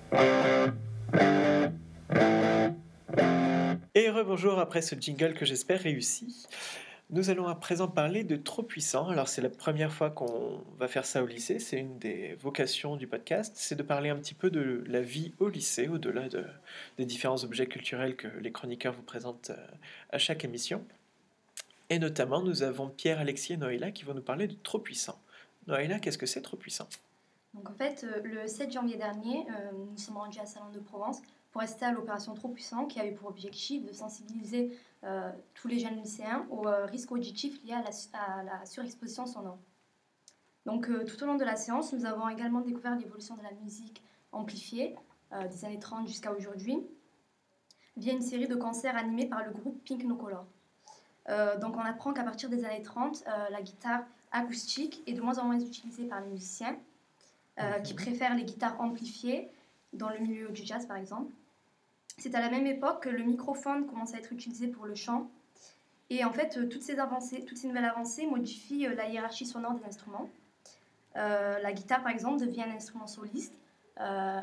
Et 3.94 4.10
rebonjour 4.10 4.58
après 4.58 4.82
ce 4.82 4.94
jingle 4.94 5.34
que 5.34 5.44
j'espère 5.44 5.80
réussi. 5.80 6.46
Nous 7.08 7.30
allons 7.30 7.46
à 7.46 7.54
présent 7.54 7.86
parler 7.86 8.24
de 8.24 8.34
Trop 8.34 8.64
puissant. 8.64 9.08
Alors 9.08 9.28
c'est 9.28 9.40
la 9.40 9.48
première 9.48 9.92
fois 9.92 10.10
qu'on 10.10 10.64
va 10.76 10.88
faire 10.88 11.06
ça 11.06 11.22
au 11.22 11.26
lycée, 11.26 11.60
c'est 11.60 11.78
une 11.78 11.98
des 11.98 12.34
vocations 12.40 12.96
du 12.96 13.06
podcast, 13.06 13.54
c'est 13.56 13.76
de 13.76 13.84
parler 13.84 14.10
un 14.10 14.16
petit 14.16 14.34
peu 14.34 14.50
de 14.50 14.82
la 14.88 15.00
vie 15.00 15.32
au 15.38 15.48
lycée, 15.48 15.86
au-delà 15.86 16.28
de, 16.28 16.44
des 16.98 17.04
différents 17.04 17.44
objets 17.44 17.66
culturels 17.66 18.16
que 18.16 18.26
les 18.40 18.50
chroniqueurs 18.50 18.92
vous 18.92 19.04
présentent 19.04 19.50
euh, 19.50 19.66
à 20.10 20.18
chaque 20.18 20.44
émission. 20.44 20.84
Et 21.88 21.98
notamment, 21.98 22.42
nous 22.42 22.62
avons 22.62 22.88
Pierre, 22.88 23.20
Alexis 23.20 23.52
et 23.52 23.56
Noëlla 23.56 23.92
qui 23.92 24.04
vont 24.04 24.14
nous 24.14 24.22
parler 24.22 24.48
de 24.48 24.54
Trop 24.54 24.78
puissant. 24.78 25.18
Noëlla, 25.66 26.00
qu'est-ce 26.00 26.18
que 26.18 26.26
c'est 26.26 26.42
Trop 26.42 26.56
puissant? 26.56 26.88
Donc 27.54 27.70
en 27.70 27.74
fait, 27.74 28.04
euh, 28.04 28.20
le 28.22 28.46
7 28.46 28.72
janvier 28.72 28.96
dernier, 28.96 29.46
euh, 29.50 29.72
nous 29.72 29.96
sommes 29.96 30.16
rendus 30.16 30.40
à 30.40 30.46
Salon 30.46 30.70
de 30.70 30.80
Provence 30.80 31.22
pour 31.52 31.62
assister 31.62 31.86
à 31.86 31.92
l'opération 31.92 32.34
Trop 32.34 32.48
puissant 32.48 32.86
qui 32.86 33.00
avait 33.00 33.12
pour 33.12 33.28
objectif 33.28 33.84
de 33.84 33.92
sensibiliser 33.92 34.76
euh, 35.04 35.30
tous 35.54 35.68
les 35.68 35.78
jeunes 35.78 35.96
lycéens 35.96 36.46
au 36.50 36.66
euh, 36.66 36.86
risque 36.86 37.12
auditif 37.12 37.62
lié 37.64 37.72
à 37.72 37.82
la, 37.82 37.90
à 38.18 38.42
la 38.42 38.66
surexposition 38.66 39.26
sonore. 39.26 39.58
Donc 40.66 40.88
tout 41.06 41.22
au 41.22 41.26
long 41.26 41.36
de 41.36 41.44
la 41.44 41.54
séance, 41.54 41.92
nous 41.92 42.06
avons 42.06 42.28
également 42.28 42.60
découvert 42.60 42.96
l'évolution 42.96 43.36
de 43.36 43.42
la 43.44 43.52
musique 43.52 44.02
amplifiée 44.32 44.96
des 45.48 45.64
années 45.64 45.78
30 45.78 46.08
jusqu'à 46.08 46.32
aujourd'hui 46.32 46.84
via 47.96 48.12
une 48.12 48.20
série 48.20 48.48
de 48.48 48.56
concerts 48.56 48.96
animés 48.96 49.26
par 49.26 49.46
le 49.46 49.52
groupe 49.52 49.80
Pink 49.84 50.02
No 50.02 50.16
Color. 50.16 50.44
Euh, 51.28 51.56
donc 51.58 51.76
on 51.76 51.80
apprend 51.80 52.12
qu'à 52.12 52.22
partir 52.22 52.48
des 52.48 52.64
années 52.64 52.82
30, 52.82 53.24
euh, 53.26 53.30
la 53.50 53.62
guitare 53.62 54.04
acoustique 54.32 55.02
est 55.06 55.12
de 55.12 55.20
moins 55.20 55.38
en 55.38 55.44
moins 55.44 55.58
utilisée 55.58 56.04
par 56.04 56.20
les 56.20 56.28
musiciens 56.28 56.76
euh, 57.58 57.80
qui 57.80 57.94
préfèrent 57.94 58.34
les 58.34 58.44
guitares 58.44 58.80
amplifiées 58.80 59.50
dans 59.92 60.08
le 60.08 60.18
milieu 60.18 60.48
du 60.50 60.64
jazz 60.64 60.86
par 60.86 60.96
exemple. 60.96 61.30
C'est 62.18 62.34
à 62.34 62.40
la 62.40 62.50
même 62.50 62.66
époque 62.66 63.02
que 63.02 63.08
le 63.08 63.24
microphone 63.24 63.86
commence 63.86 64.14
à 64.14 64.18
être 64.18 64.32
utilisé 64.32 64.68
pour 64.68 64.86
le 64.86 64.94
chant. 64.94 65.28
Et 66.08 66.24
en 66.24 66.32
fait, 66.32 66.68
toutes 66.68 66.82
ces 66.82 66.98
avancées, 66.98 67.44
toutes 67.44 67.58
ces 67.58 67.66
nouvelles 67.66 67.84
avancées 67.84 68.26
modifient 68.26 68.86
la 68.94 69.08
hiérarchie 69.08 69.44
sonore 69.44 69.74
des 69.74 69.84
instruments. 69.84 70.30
Euh, 71.16 71.58
la 71.60 71.72
guitare, 71.72 72.02
par 72.02 72.12
exemple, 72.12 72.40
devient 72.44 72.62
un 72.62 72.74
instrument 72.74 73.06
soliste, 73.06 73.58
euh, 74.00 74.40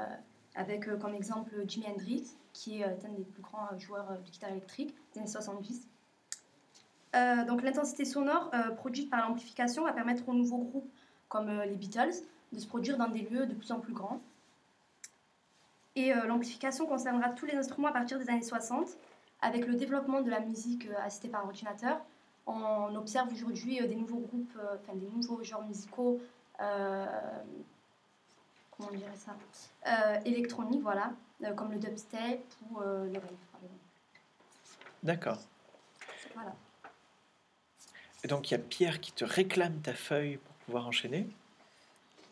avec 0.56 0.88
euh, 0.88 0.98
comme 0.98 1.14
exemple 1.14 1.52
Jimi 1.68 1.86
Hendrix, 1.88 2.36
qui 2.52 2.82
est 2.82 2.86
un 2.86 3.10
des 3.10 3.24
plus 3.24 3.42
grands 3.42 3.78
joueurs 3.78 4.18
de 4.18 4.30
guitare 4.30 4.52
électrique 4.52 4.96
des 5.14 5.20
années 5.20 5.30
70. 5.30 5.88
Euh, 7.16 7.46
donc 7.46 7.62
l'intensité 7.62 8.06
sonore 8.06 8.50
euh, 8.54 8.72
produite 8.72 9.10
par 9.10 9.28
l'amplification 9.28 9.84
va 9.84 9.94
permettre 9.94 10.28
aux 10.28 10.34
nouveaux 10.34 10.58
groupes 10.58 10.92
comme 11.30 11.50
euh, 11.50 11.66
les 11.66 11.76
Beatles 11.76 12.14
de 12.52 12.60
se 12.60 12.66
produire 12.66 12.98
dans 12.98 13.08
des 13.08 13.22
lieux 13.22 13.46
de 13.46 13.54
plus 13.54 13.72
en 13.72 13.80
plus 13.80 13.94
grands. 13.94 14.20
Et 15.96 16.12
l'amplification 16.12 16.88
concernera 16.88 17.30
tous 17.30 17.46
les 17.46 17.54
instruments 17.54 17.90
à 17.90 17.92
partir 17.92 18.18
des 18.18 18.28
années 18.28 18.42
60. 18.42 18.98
Avec 19.42 19.68
le 19.68 19.76
développement 19.76 20.22
de 20.22 20.30
la 20.32 20.40
musique 20.40 20.88
assistée 21.06 21.30
par 21.30 21.46
ordinateur, 21.46 22.02
on 22.48 22.96
observe 22.96 23.32
aujourd'hui 23.32 23.80
des 23.88 23.96
nouveaux 23.96 24.18
groupes, 24.18 24.58
enfin 24.74 24.96
des 24.96 25.08
nouveaux 25.08 25.44
genres 25.44 25.64
musicaux, 25.64 26.20
comment 26.58 27.06
on 28.92 28.96
dirait 28.96 29.16
ça, 29.16 29.36
électroniques, 30.26 30.82
voilà, 30.82 31.14
comme 31.56 31.72
le 31.72 31.78
dubstep 31.78 32.42
ou 32.72 32.80
le 32.80 33.20
rave, 33.20 33.38
par 33.52 33.62
exemple. 33.62 33.84
D'accord. 35.04 35.38
Voilà. 36.34 36.56
Et 38.24 38.28
donc 38.28 38.50
il 38.50 38.54
y 38.54 38.56
a 38.56 38.60
Pierre 38.60 39.00
qui 39.02 39.12
te 39.12 39.26
réclame 39.26 39.80
ta 39.82 39.94
feuille 39.94 40.38
pour 40.38 40.54
pouvoir 40.66 40.88
enchaîner. 40.88 41.28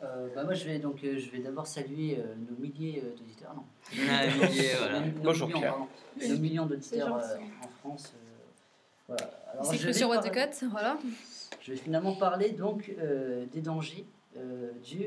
Euh, 0.04 0.30
bah 0.34 0.44
moi, 0.44 0.56
je 0.56 0.66
vais 0.66 0.80
donc 0.80 1.04
euh, 1.04 1.20
je 1.20 1.30
vais 1.30 1.40
d'abord 1.40 1.68
saluer 1.68 2.18
euh, 2.18 2.34
nos 2.50 2.58
milliers 2.58 3.04
euh, 3.06 3.16
d'auditeurs. 3.18 3.54
Non. 3.56 3.64
Ah, 4.10 4.26
milliers, 4.28 4.72
voilà. 4.80 5.00
Nos- 5.02 5.06
nos 5.18 5.22
Bonjour, 5.24 5.48
millions, 5.48 5.60
Pierre. 5.60 5.72
pardon. 5.74 5.88
Nos 6.28 6.38
millions 6.38 6.66
d'auditeurs 6.66 7.16
euh, 7.18 7.38
en 7.64 7.68
France. 7.68 8.14
euh, 8.16 8.44
voilà. 9.08 9.30
Alors, 9.54 9.66
C'est 9.66 9.78
je 9.78 9.86
vais 9.88 9.94
sur 9.94 10.10
What 10.10 10.20
the 10.20 10.32
parler- 10.34 10.50
Cut, 10.60 10.66
voilà. 10.72 10.98
Je 11.62 11.72
vais 11.74 11.78
finalement 11.78 12.16
parler 12.16 12.50
donc 12.52 12.92
euh, 12.98 13.46
des 13.52 13.62
dangers 13.62 14.06
euh, 14.38 14.72
dus 14.84 15.06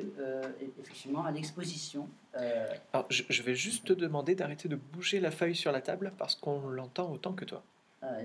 effectivement 0.78 1.24
à 1.24 1.32
l'exposition. 1.32 2.08
euh, 2.36 2.66
Alors 2.92 3.06
je, 3.08 3.22
je 3.28 3.42
vais 3.42 3.54
juste 3.56 3.86
te 3.86 3.92
demander 3.94 4.34
d'arrêter 4.36 4.68
de 4.68 4.76
bouger 4.76 5.18
la 5.18 5.30
feuille 5.32 5.56
sur 5.56 5.72
la 5.72 5.80
table 5.80 6.12
parce 6.18 6.34
qu'on 6.36 6.68
l'entend 6.68 7.10
autant 7.10 7.32
que 7.32 7.44
toi. 7.46 7.62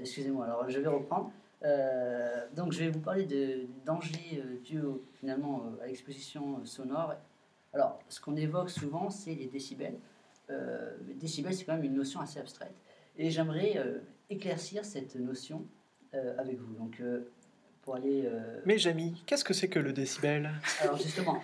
Excusez-moi, 0.02 0.46
alors 0.46 0.70
je 0.70 0.78
vais 0.80 0.88
reprendre. 0.90 1.32
Euh, 1.64 2.46
donc 2.56 2.72
je 2.72 2.80
vais 2.80 2.90
vous 2.90 3.02
parler 3.02 3.26
de, 3.26 3.36
des 3.36 3.70
dangers 3.86 4.42
euh, 4.42 4.58
dus 4.64 4.80
au- 4.82 5.04
finalement 5.16 5.66
euh, 5.66 5.84
à 5.84 5.88
l'exposition 5.88 6.64
sonore. 6.66 7.16
Alors 7.74 8.00
ce 8.08 8.22
qu'on 8.22 8.36
évoque 8.38 8.70
souvent 8.70 9.10
c'est 9.10 9.36
les 9.36 9.48
décibels. 9.48 9.98
Les 11.08 11.14
décibels 11.14 11.54
c'est 11.54 11.64
quand 11.64 11.76
même 11.76 11.84
une 11.84 11.94
notion 11.94 12.22
assez 12.22 12.40
abstraite. 12.40 12.74
Et 13.18 13.30
j'aimerais 13.30 13.76
éclaircir 14.32 14.84
cette 14.84 15.16
notion 15.16 15.64
avec 16.40 16.58
vous. 16.58 16.74
Donc 16.74 17.00
pour 17.84 17.96
aller... 17.96 18.28
Mais 18.66 18.80
Jamy, 18.80 19.22
qu'est-ce 19.28 19.44
que 19.44 19.54
c'est 19.54 19.68
que 19.68 19.78
le 19.78 19.94
décibel? 19.94 20.50
Alors 20.82 20.98
justement, 20.98 21.44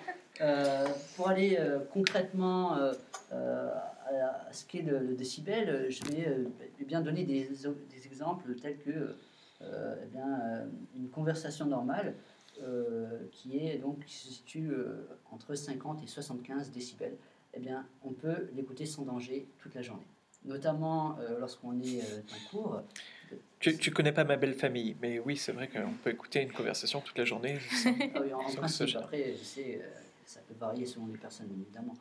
pour 1.15 1.29
aller 1.29 1.59
concrètement 1.93 2.73
à, 2.73 4.51
ce 4.51 4.65
qu'est 4.65 4.81
le, 4.81 4.99
le 4.99 5.13
décibel, 5.13 5.87
je 5.89 6.03
vais 6.05 6.27
euh, 6.27 6.45
bien 6.85 7.01
donner 7.01 7.23
des, 7.23 7.43
des 7.45 8.05
exemples 8.07 8.55
tels 8.55 8.77
que 8.77 9.15
eh 9.61 10.05
bien, 10.07 10.39
euh, 10.41 10.65
une 10.95 11.09
conversation 11.09 11.65
normale 11.65 12.15
euh, 12.61 13.19
qui 13.31 13.57
est 13.57 13.77
donc 13.77 14.05
qui 14.05 14.13
se 14.15 14.27
situe 14.29 14.69
euh, 14.71 15.07
entre 15.31 15.55
50 15.55 16.03
et 16.03 16.07
75 16.07 16.71
décibels. 16.71 17.15
Eh 17.53 17.59
bien, 17.59 17.85
on 18.03 18.11
peut 18.11 18.49
l'écouter 18.55 18.85
sans 18.85 19.03
danger 19.03 19.47
toute 19.59 19.75
la 19.75 19.81
journée. 19.81 20.05
Notamment 20.43 21.17
euh, 21.19 21.39
lorsqu'on 21.39 21.79
est 21.79 22.01
euh, 22.01 22.21
en 22.31 22.49
cours. 22.49 22.81
tu, 23.59 23.77
tu 23.77 23.91
connais 23.91 24.11
pas 24.11 24.23
ma 24.25 24.35
belle 24.37 24.53
famille, 24.53 24.95
mais 25.01 25.19
oui, 25.19 25.37
c'est 25.37 25.51
vrai 25.53 25.67
qu'on 25.67 25.93
peut 26.03 26.11
écouter 26.11 26.41
une 26.41 26.51
conversation 26.51 27.01
toute 27.01 27.17
la 27.17 27.25
journée. 27.25 27.59
sans- 27.71 27.89
Ah 28.15 28.19
oui, 28.21 28.33
en, 28.33 28.39
principe, 28.39 28.95
après, 28.97 29.33
je 29.37 29.43
sais, 29.43 29.81
euh, 29.81 29.87
ça 30.25 30.41
peut 30.47 30.53
varier 30.59 30.85
selon 30.85 31.07
les 31.07 31.17
personnes, 31.17 31.49
évidemment. 31.51 31.95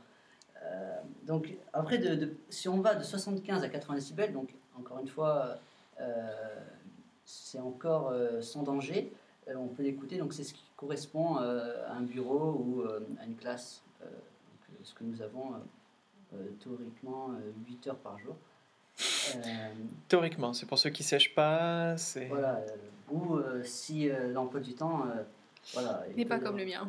Euh, 0.62 1.00
donc, 1.24 1.54
après, 1.72 1.98
de, 1.98 2.14
de- 2.14 2.36
si 2.50 2.68
on 2.68 2.80
va 2.80 2.94
de 2.94 3.02
75 3.02 3.62
à 3.64 3.68
80 3.68 3.94
décibels, 3.96 4.32
donc 4.32 4.50
encore 4.78 4.98
une 4.98 5.08
fois, 5.08 5.58
euh, 6.00 6.60
c'est 7.24 7.58
encore 7.60 8.08
euh, 8.10 8.40
sans 8.42 8.62
danger, 8.62 9.12
euh, 9.48 9.54
on 9.56 9.68
peut 9.68 9.82
l'écouter, 9.82 10.18
donc 10.18 10.32
c'est 10.32 10.44
ce 10.44 10.54
qui 10.54 10.64
correspond 10.76 11.38
euh, 11.38 11.86
à 11.88 11.94
un 11.94 12.02
bureau 12.02 12.52
ou 12.64 12.82
euh, 12.82 13.00
à 13.20 13.24
une 13.26 13.36
classe, 13.36 13.82
donc, 14.00 14.08
ce 14.82 14.94
que 14.94 15.04
nous 15.04 15.22
avons 15.22 15.54
euh, 15.54 16.36
euh, 16.36 16.46
théoriquement 16.62 17.30
8 17.66 17.86
heures 17.88 17.96
par 17.98 18.18
jour. 18.18 18.36
Euh, 19.34 19.40
Théoriquement, 20.08 20.52
c'est 20.52 20.66
pour 20.66 20.78
ceux 20.78 20.90
qui 20.90 21.02
sèchent 21.02 21.34
pas. 21.34 21.96
C'est 21.96 22.26
voilà, 22.26 22.56
euh, 22.56 22.76
ou 23.10 23.36
euh, 23.36 23.62
si 23.64 24.08
euh, 24.08 24.32
l'emploi 24.32 24.60
du 24.60 24.74
temps, 24.74 25.02
euh, 25.06 25.22
voilà. 25.72 26.04
Mais 26.14 26.22
est 26.22 26.26
pas 26.26 26.38
comme 26.38 26.56
le 26.58 26.64
mien. 26.66 26.88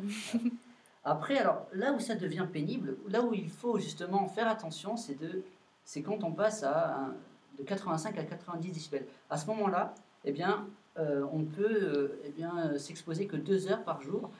Après, 1.04 1.38
alors 1.38 1.66
là 1.72 1.92
où 1.92 2.00
ça 2.00 2.14
devient 2.14 2.46
pénible, 2.52 2.96
là 3.08 3.22
où 3.22 3.32
il 3.32 3.48
faut 3.48 3.78
justement 3.78 4.26
faire 4.28 4.48
attention, 4.48 4.96
c'est 4.96 5.14
de, 5.14 5.42
c'est 5.84 6.02
quand 6.02 6.22
on 6.24 6.32
passe 6.32 6.62
à 6.62 6.96
un- 6.96 7.14
de 7.58 7.62
85 7.62 8.18
à 8.18 8.24
90 8.24 8.70
décibels. 8.72 9.06
À 9.30 9.36
ce 9.38 9.46
moment-là, 9.46 9.94
eh 10.26 10.32
bien, 10.32 10.68
euh, 10.98 11.24
on 11.32 11.44
peut 11.44 11.78
euh, 11.82 12.20
eh 12.24 12.30
bien 12.30 12.52
euh, 12.58 12.78
s'exposer 12.78 13.26
que 13.26 13.36
deux 13.36 13.70
heures 13.70 13.84
par 13.84 14.02
jour, 14.02 14.30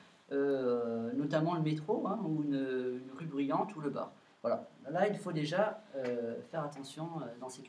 notamment 1.15 1.55
le 1.55 1.63
métro 1.63 2.07
hein, 2.09 2.19
ou 2.25 2.43
une, 2.43 3.01
rue 3.17 3.27
bruyante 3.27 3.75
ou 3.77 3.81
le 3.81 3.91
bar. 3.91 4.11
Voilà. 4.43 4.69
Là, 4.91 5.07
il 5.07 5.17
faut 5.17 5.33
déjà 5.33 5.81
faire 6.51 6.65
attention 6.65 7.09
dans 7.41 7.49
ces. 7.49 7.63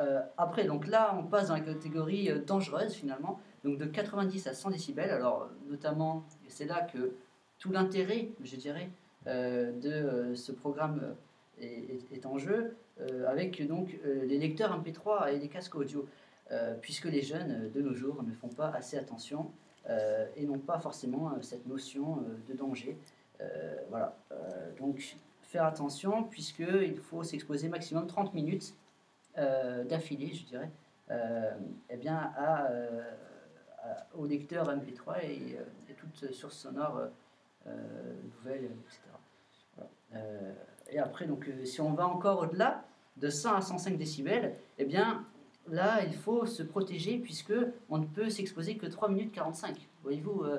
Euh, 0.00 0.20
après, 0.36 0.64
donc 0.64 0.86
là, 0.86 1.16
on 1.18 1.22
passe 1.24 1.48
dans 1.48 1.54
la 1.54 1.60
catégorie 1.60 2.28
dangereuse 2.46 2.92
finalement, 2.92 3.40
donc 3.64 3.78
de 3.78 3.86
90 3.86 4.46
à 4.48 4.52
100 4.52 4.70
décibels. 4.70 5.10
Alors, 5.10 5.48
notamment, 5.66 6.24
c'est 6.48 6.66
là 6.66 6.82
que 6.82 7.12
tout 7.58 7.72
l'intérêt, 7.72 8.28
je 8.42 8.56
dirais, 8.56 8.90
de 9.26 10.34
ce 10.34 10.52
programme 10.52 11.14
est, 11.58 12.02
est- 12.12 12.26
en 12.26 12.36
jeu, 12.36 12.76
avec 13.26 13.66
donc 13.66 13.98
les 14.04 14.38
lecteurs 14.38 14.78
MP3 14.78 15.32
et 15.32 15.38
les 15.38 15.48
casques 15.48 15.74
audio, 15.74 16.06
puisque 16.80 17.06
les 17.06 17.22
jeunes 17.22 17.50
euh, 17.50 17.70
de 17.70 17.80
nos 17.80 17.94
jours 17.94 18.22
ne 18.22 18.32
font 18.32 18.48
pas 18.48 18.68
assez 18.70 18.98
attention 18.98 19.50
euh, 19.88 20.26
et 20.36 20.46
n'ont 20.46 20.58
pas 20.58 20.78
forcément 20.78 21.32
euh, 21.32 21.42
cette 21.42 21.66
notion 21.66 22.18
euh, 22.18 22.52
de 22.52 22.56
danger. 22.56 22.98
Euh, 23.40 23.76
voilà. 23.88 24.16
Euh, 24.30 24.70
donc 24.78 25.16
faire 25.42 25.64
attention, 25.64 26.24
puisqu'il 26.24 26.96
faut 26.96 27.22
s'exposer 27.22 27.68
maximum 27.68 28.06
30 28.06 28.32
minutes 28.32 28.74
euh, 29.38 29.84
d'affilée, 29.84 30.32
je 30.34 30.44
dirais, 30.44 30.70
euh, 31.10 31.50
eh 31.90 31.96
bien, 31.96 32.32
à, 32.36 32.70
euh, 32.70 33.02
au 34.14 34.26
lecteur 34.26 34.68
MP3 34.68 35.24
et, 35.24 35.56
euh, 35.58 35.64
et 35.90 35.94
toute 35.94 36.32
source 36.32 36.56
sonore 36.56 36.96
euh, 36.98 37.08
euh, 37.66 38.14
nouvelle, 38.36 38.64
etc. 38.64 39.00
Euh, 40.14 40.52
et 40.90 40.98
après, 40.98 41.26
donc, 41.26 41.48
euh, 41.48 41.64
si 41.64 41.80
on 41.80 41.92
va 41.92 42.06
encore 42.06 42.40
au-delà 42.40 42.84
de 43.16 43.28
100 43.28 43.54
à 43.54 43.60
105 43.60 43.96
décibels, 43.96 44.54
eh 44.78 44.84
bien, 44.84 45.26
là, 45.70 46.04
il 46.04 46.14
faut 46.14 46.46
se 46.46 46.62
protéger 46.62 47.18
puisque 47.18 47.52
on 47.88 47.98
ne 47.98 48.06
peut 48.06 48.30
s'exposer 48.30 48.76
que 48.76 48.86
3 48.86 49.08
minutes 49.08 49.32
45. 49.32 49.76
Voyez-vous, 50.02 50.42
euh, 50.44 50.58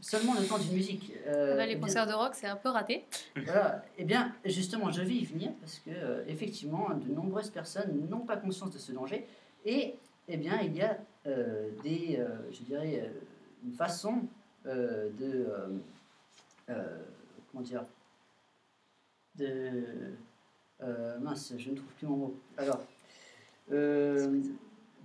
seulement 0.00 0.34
le 0.34 0.46
temps 0.46 0.58
d'une 0.58 0.72
musique. 0.74 1.12
Euh, 1.26 1.56
Là, 1.56 1.64
eh 1.64 1.68
les 1.68 1.74
bien- 1.76 1.86
concerts 1.86 2.06
de 2.06 2.12
rock, 2.12 2.34
c'est 2.34 2.46
un 2.46 2.56
peu 2.56 2.68
raté. 2.68 3.04
voilà. 3.36 3.84
Eh 3.98 4.04
bien, 4.04 4.32
justement, 4.44 4.90
je 4.92 5.02
vais 5.02 5.14
y 5.14 5.24
venir 5.24 5.52
parce 5.60 5.78
que, 5.80 5.90
euh, 5.90 6.24
effectivement, 6.28 6.90
de 6.94 7.12
nombreuses 7.12 7.50
personnes 7.50 8.06
n'ont 8.08 8.20
pas 8.20 8.36
conscience 8.36 8.70
de 8.72 8.78
ce 8.78 8.92
danger 8.92 9.26
et 9.64 9.94
eh 10.28 10.36
bien, 10.36 10.60
il 10.60 10.76
y 10.76 10.82
a 10.82 10.98
des, 11.82 12.22
je 12.52 12.62
dirais, 12.62 13.10
une 13.64 13.72
façon 13.72 14.22
de, 14.64 15.46
comment 16.66 17.62
dire, 17.62 17.84
de, 19.36 19.84
mince, 21.20 21.54
je 21.56 21.70
ne 21.70 21.76
trouve 21.76 21.92
plus 21.94 22.06
mon 22.06 22.16
mot. 22.16 22.36
Alors, 22.56 22.80
euh, 23.72 24.40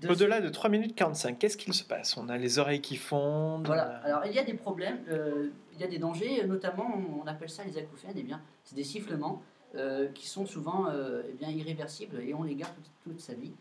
de- 0.01 0.07
Au-delà 0.09 0.41
de 0.41 0.49
3 0.49 0.69
minutes 0.69 0.95
45, 0.95 1.39
qu'est-ce 1.39 1.57
qu'il 1.57 1.73
se 1.73 1.83
passe? 1.83 2.17
On 2.17 2.27
a 2.29 2.37
les 2.37 2.59
oreilles 2.59 2.81
qui 2.81 2.95
fondent. 2.97 3.65
Voilà, 3.67 3.97
alors 4.03 4.25
il 4.25 4.33
y 4.33 4.39
a 4.39 4.43
des 4.43 4.53
problèmes, 4.53 4.99
euh, 5.09 5.49
il 5.73 5.79
y 5.79 5.83
a 5.83 5.87
des 5.87 5.97
dangers, 5.99 6.45
notamment 6.45 6.93
on 7.23 7.25
appelle 7.27 7.49
ça 7.49 7.63
les 7.63 7.77
acouphènes, 7.77 8.13
eh 8.17 8.23
bien, 8.23 8.41
c'est 8.63 8.75
des 8.75 8.83
sifflements 8.83 9.41
euh, 9.75 10.07
qui 10.09 10.27
sont 10.27 10.45
souvent 10.45 10.87
euh, 10.89 11.23
eh 11.29 11.33
bien, 11.33 11.49
irréversibles 11.49 12.19
et 12.21 12.33
on 12.33 12.43
les 12.43 12.55
garde 12.55 12.73
toute, 12.75 13.13
toute 13.13 13.21
sa 13.21 13.33
vie. 13.33 13.53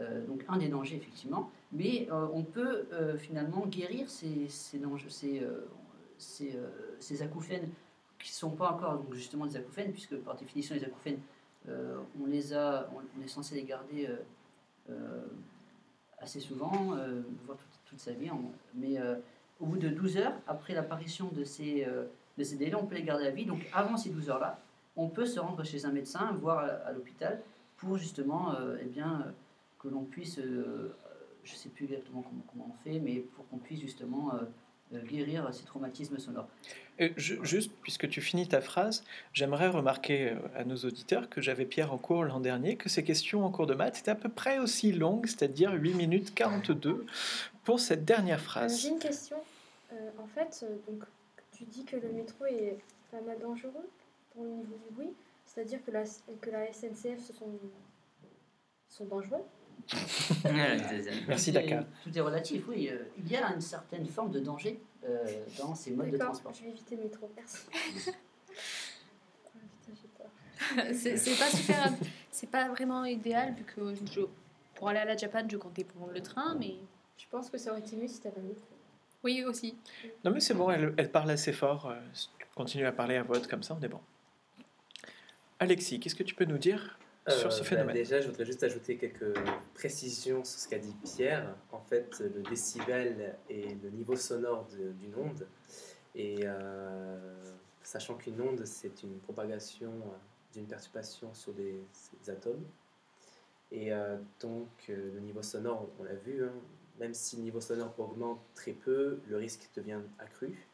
Euh, 0.00 0.24
donc 0.26 0.44
un 0.48 0.58
des 0.58 0.68
dangers 0.68 0.94
effectivement, 0.96 1.50
mais 1.72 2.06
euh, 2.12 2.28
on 2.32 2.44
peut 2.44 2.86
euh, 2.92 3.16
finalement 3.18 3.66
guérir 3.66 4.08
ces, 4.08 4.46
ces, 4.48 4.78
dangers, 4.78 5.10
ces, 5.10 5.40
euh, 5.40 5.66
ces, 6.18 6.54
euh, 6.54 6.68
ces 7.00 7.20
acouphènes 7.22 7.68
qui 8.20 8.30
ne 8.30 8.34
sont 8.34 8.50
pas 8.50 8.70
encore 8.70 8.98
donc, 8.98 9.12
justement 9.14 9.46
des 9.46 9.56
acouphènes, 9.56 9.90
puisque 9.90 10.16
par 10.18 10.36
définition 10.36 10.76
les 10.76 10.84
acouphènes, 10.84 11.18
euh, 11.68 11.96
on, 12.22 12.26
les 12.26 12.52
a, 12.54 12.88
on, 12.94 12.98
on 13.20 13.24
est 13.24 13.28
censé 13.28 13.56
les 13.56 13.64
garder 13.64 14.06
euh, 14.06 14.12
euh, 14.12 14.16
assez 16.20 16.40
souvent, 16.40 16.94
euh, 16.96 17.22
voire 17.46 17.58
toute, 17.86 17.98
sa 17.98 18.12
vie, 18.12 18.30
mais 18.74 18.98
euh, 19.00 19.16
au 19.60 19.66
bout 19.66 19.78
de 19.78 19.88
12 19.88 20.18
heures, 20.18 20.34
après 20.46 20.74
l'apparition 20.74 21.28
de 21.28 21.42
ces, 21.42 21.84
euh, 21.84 22.04
de 22.36 22.44
ces 22.44 22.56
délais, 22.56 22.74
on 22.74 22.86
peut 22.86 22.94
les 22.94 23.02
garder 23.02 23.26
à 23.26 23.30
vie. 23.30 23.46
Donc 23.46 23.66
avant 23.72 23.96
ces 23.96 24.10
12 24.10 24.30
heures-là, 24.30 24.60
on 24.96 25.08
peut 25.08 25.26
se 25.26 25.40
rendre 25.40 25.64
chez 25.64 25.84
un 25.84 25.92
médecin, 25.92 26.32
voire 26.40 26.58
à, 26.84 26.92
l'hôpital, 26.92 27.40
pour 27.76 27.96
justement 27.96 28.54
euh, 28.54 28.76
eh 28.80 28.84
bien, 28.84 29.22
euh, 29.26 29.30
que 29.78 29.88
l'on 29.88 30.04
puisse, 30.04 30.38
euh, 30.38 30.94
je 31.44 31.52
ne 31.52 31.56
sais 31.56 31.68
plus 31.70 31.84
exactement 31.86 32.24
comment, 32.50 32.70
on 32.70 32.82
fait, 32.84 32.98
mais 32.98 33.20
pour 33.20 33.48
qu'on 33.48 33.58
puisse 33.58 33.80
justement 33.80 34.34
euh, 34.34 34.38
euh, 34.38 34.44
guérir 34.92 35.48
ces 35.52 35.64
traumatismes 35.64 36.18
sonores. 36.18 36.48
Et 36.98 37.12
je- 37.16 37.42
juste, 37.44 37.70
puisque 37.82 38.08
tu 38.08 38.20
finis 38.20 38.48
ta 38.48 38.60
phrase, 38.60 39.04
j'aimerais 39.32 39.68
remarquer 39.68 40.30
euh, 40.30 40.36
à 40.56 40.64
nos 40.64 40.76
auditeurs 40.76 41.28
que 41.28 41.40
j'avais 41.40 41.64
Pierre 41.66 41.92
en 41.92 41.98
cours 41.98 42.24
l'an 42.24 42.40
dernier, 42.40 42.76
que 42.76 42.88
ces 42.88 43.04
questions 43.04 43.44
en 43.44 43.50
cours 43.50 43.66
de 43.66 43.74
maths 43.74 43.98
étaient 44.00 44.10
à 44.10 44.14
peu 44.16 44.28
près 44.28 44.58
aussi 44.58 44.92
longues, 44.92 45.26
c'est-à-dire 45.26 45.72
8 45.72 45.94
minutes 45.94 46.34
42 46.34 47.06
pour 47.64 47.78
cette 47.80 48.04
dernière 48.04 48.38
Euh, 48.38 48.42
phrase. 48.42 48.80
J'ai 48.80 48.88
une 48.88 48.98
question. 48.98 49.36
Euh, 49.92 50.10
en 50.22 50.26
fait, 50.26 50.64
euh, 50.64 50.76
donc, 50.90 51.04
tu 51.56 51.64
dis 51.64 51.84
que 51.84 51.96
le 51.96 52.10
métro 52.12 52.44
est 52.46 52.78
pas 53.10 53.20
mal 53.20 53.38
dangereux 53.40 53.88
pour 54.32 54.44
le 54.44 54.50
niveau 54.50 54.76
du 54.88 54.94
bruit. 54.94 55.12
C'est-à-dire 55.46 55.78
que 55.84 55.90
la, 55.90 56.04
que 56.40 56.50
la 56.50 56.72
SNCF 56.72 57.20
ce 57.26 57.32
sont, 57.32 57.58
sont 58.88 59.04
dangereux. 59.06 59.42
Merci 61.28 61.52
Dakar. 61.52 61.84
Tout 62.04 62.16
est 62.16 62.20
relatif, 62.20 62.64
oui. 62.68 62.88
euh, 62.90 63.04
il 63.18 63.28
y 63.30 63.36
a 63.36 63.52
une 63.54 63.60
certaine 63.60 64.06
forme 64.06 64.30
de 64.30 64.40
danger 64.40 64.80
euh, 65.04 65.24
dans 65.58 65.74
ces 65.74 65.90
modes 65.92 66.10
de 66.10 66.16
transport. 66.18 66.52
je 66.54 66.62
vais 66.64 66.70
éviter 66.70 66.96
le 66.96 67.04
métro. 67.04 67.30
Merci. 67.36 67.58
C'est 70.92 71.38
pas 71.38 71.48
super. 71.50 71.92
C'est 72.30 72.50
pas 72.50 72.68
vraiment 72.68 73.04
idéal 73.04 73.54
vu 73.54 73.64
que 73.64 73.94
je- 74.12 74.20
pour 74.74 74.88
aller 74.88 74.98
à 74.98 75.04
la 75.04 75.16
Japan, 75.16 75.40
je 75.50 75.56
comptais 75.56 75.84
prendre 75.84 76.12
le 76.12 76.20
train, 76.22 76.54
mais 76.58 76.74
Je 77.16 77.24
pense 77.30 77.50
que 77.50 77.58
ça 77.58 77.70
aurait 77.72 77.80
été 77.80 77.96
mieux 77.96 78.06
si 78.08 78.20
t'avais 78.20 78.38
un 78.40 78.44
métro. 78.44 78.64
oui 79.24 79.42
aussi. 79.44 79.76
Non 80.24 80.30
mais 80.30 80.38
c'est 80.40 80.54
bon, 80.54 80.70
elle, 80.70 80.94
elle 80.96 81.10
parle 81.10 81.30
assez 81.30 81.52
fort. 81.52 81.86
euh, 81.90 81.98
si 82.12 82.28
tu 82.38 82.46
continues 82.54 82.86
à 82.86 82.92
parler 82.92 83.16
à 83.16 83.22
voix 83.24 83.38
haute 83.38 83.48
comme 83.48 83.62
ça, 83.62 83.76
on 83.78 83.82
est 83.82 83.88
bon. 83.88 84.00
Alexis, 85.58 85.98
qu'est-ce 85.98 86.14
que 86.14 86.22
tu 86.22 86.34
peux 86.36 86.44
nous 86.44 86.58
dire 86.58 86.98
sur 87.30 87.52
ce 87.52 87.74
Euh, 87.74 87.84
bah, 87.84 87.92
Déjà, 87.92 88.20
je 88.20 88.28
voudrais 88.28 88.44
juste 88.44 88.62
ajouter 88.62 88.96
quelques 88.96 89.34
précisions 89.74 90.44
sur 90.44 90.58
ce 90.58 90.68
qu'a 90.68 90.78
dit 90.78 90.94
Pierre. 91.02 91.54
En 91.72 91.80
fait, 91.80 92.20
le 92.20 92.42
décibel 92.42 93.36
est 93.48 93.76
le 93.82 93.90
niveau 93.90 94.16
sonore 94.16 94.66
d'une 94.66 95.14
onde. 95.16 95.46
Et 96.14 96.40
euh, 96.44 97.16
sachant 97.82 98.14
qu'une 98.14 98.40
onde, 98.40 98.64
c'est 98.64 99.02
une 99.02 99.18
propagation 99.20 99.90
euh, 99.90 100.16
d'une 100.54 100.66
perturbation 100.66 101.32
sur 101.34 101.52
des, 101.52 101.80
des 102.22 102.30
atomes. 102.30 102.64
Et 103.70 103.92
euh, 103.92 104.16
donc, 104.40 104.68
euh, 104.88 105.12
le 105.14 105.20
niveau 105.20 105.42
sonore, 105.42 105.88
on 106.00 106.04
l'a 106.04 106.14
vu, 106.14 106.44
hein, 106.44 106.52
même 106.98 107.14
si 107.14 107.36
le 107.36 107.42
niveau 107.42 107.60
sonore 107.60 107.94
augmente 107.98 108.40
très 108.54 108.72
peu, 108.72 109.20
le 109.28 109.36
risque 109.36 109.68
devient 109.76 110.00
accru. 110.18 110.66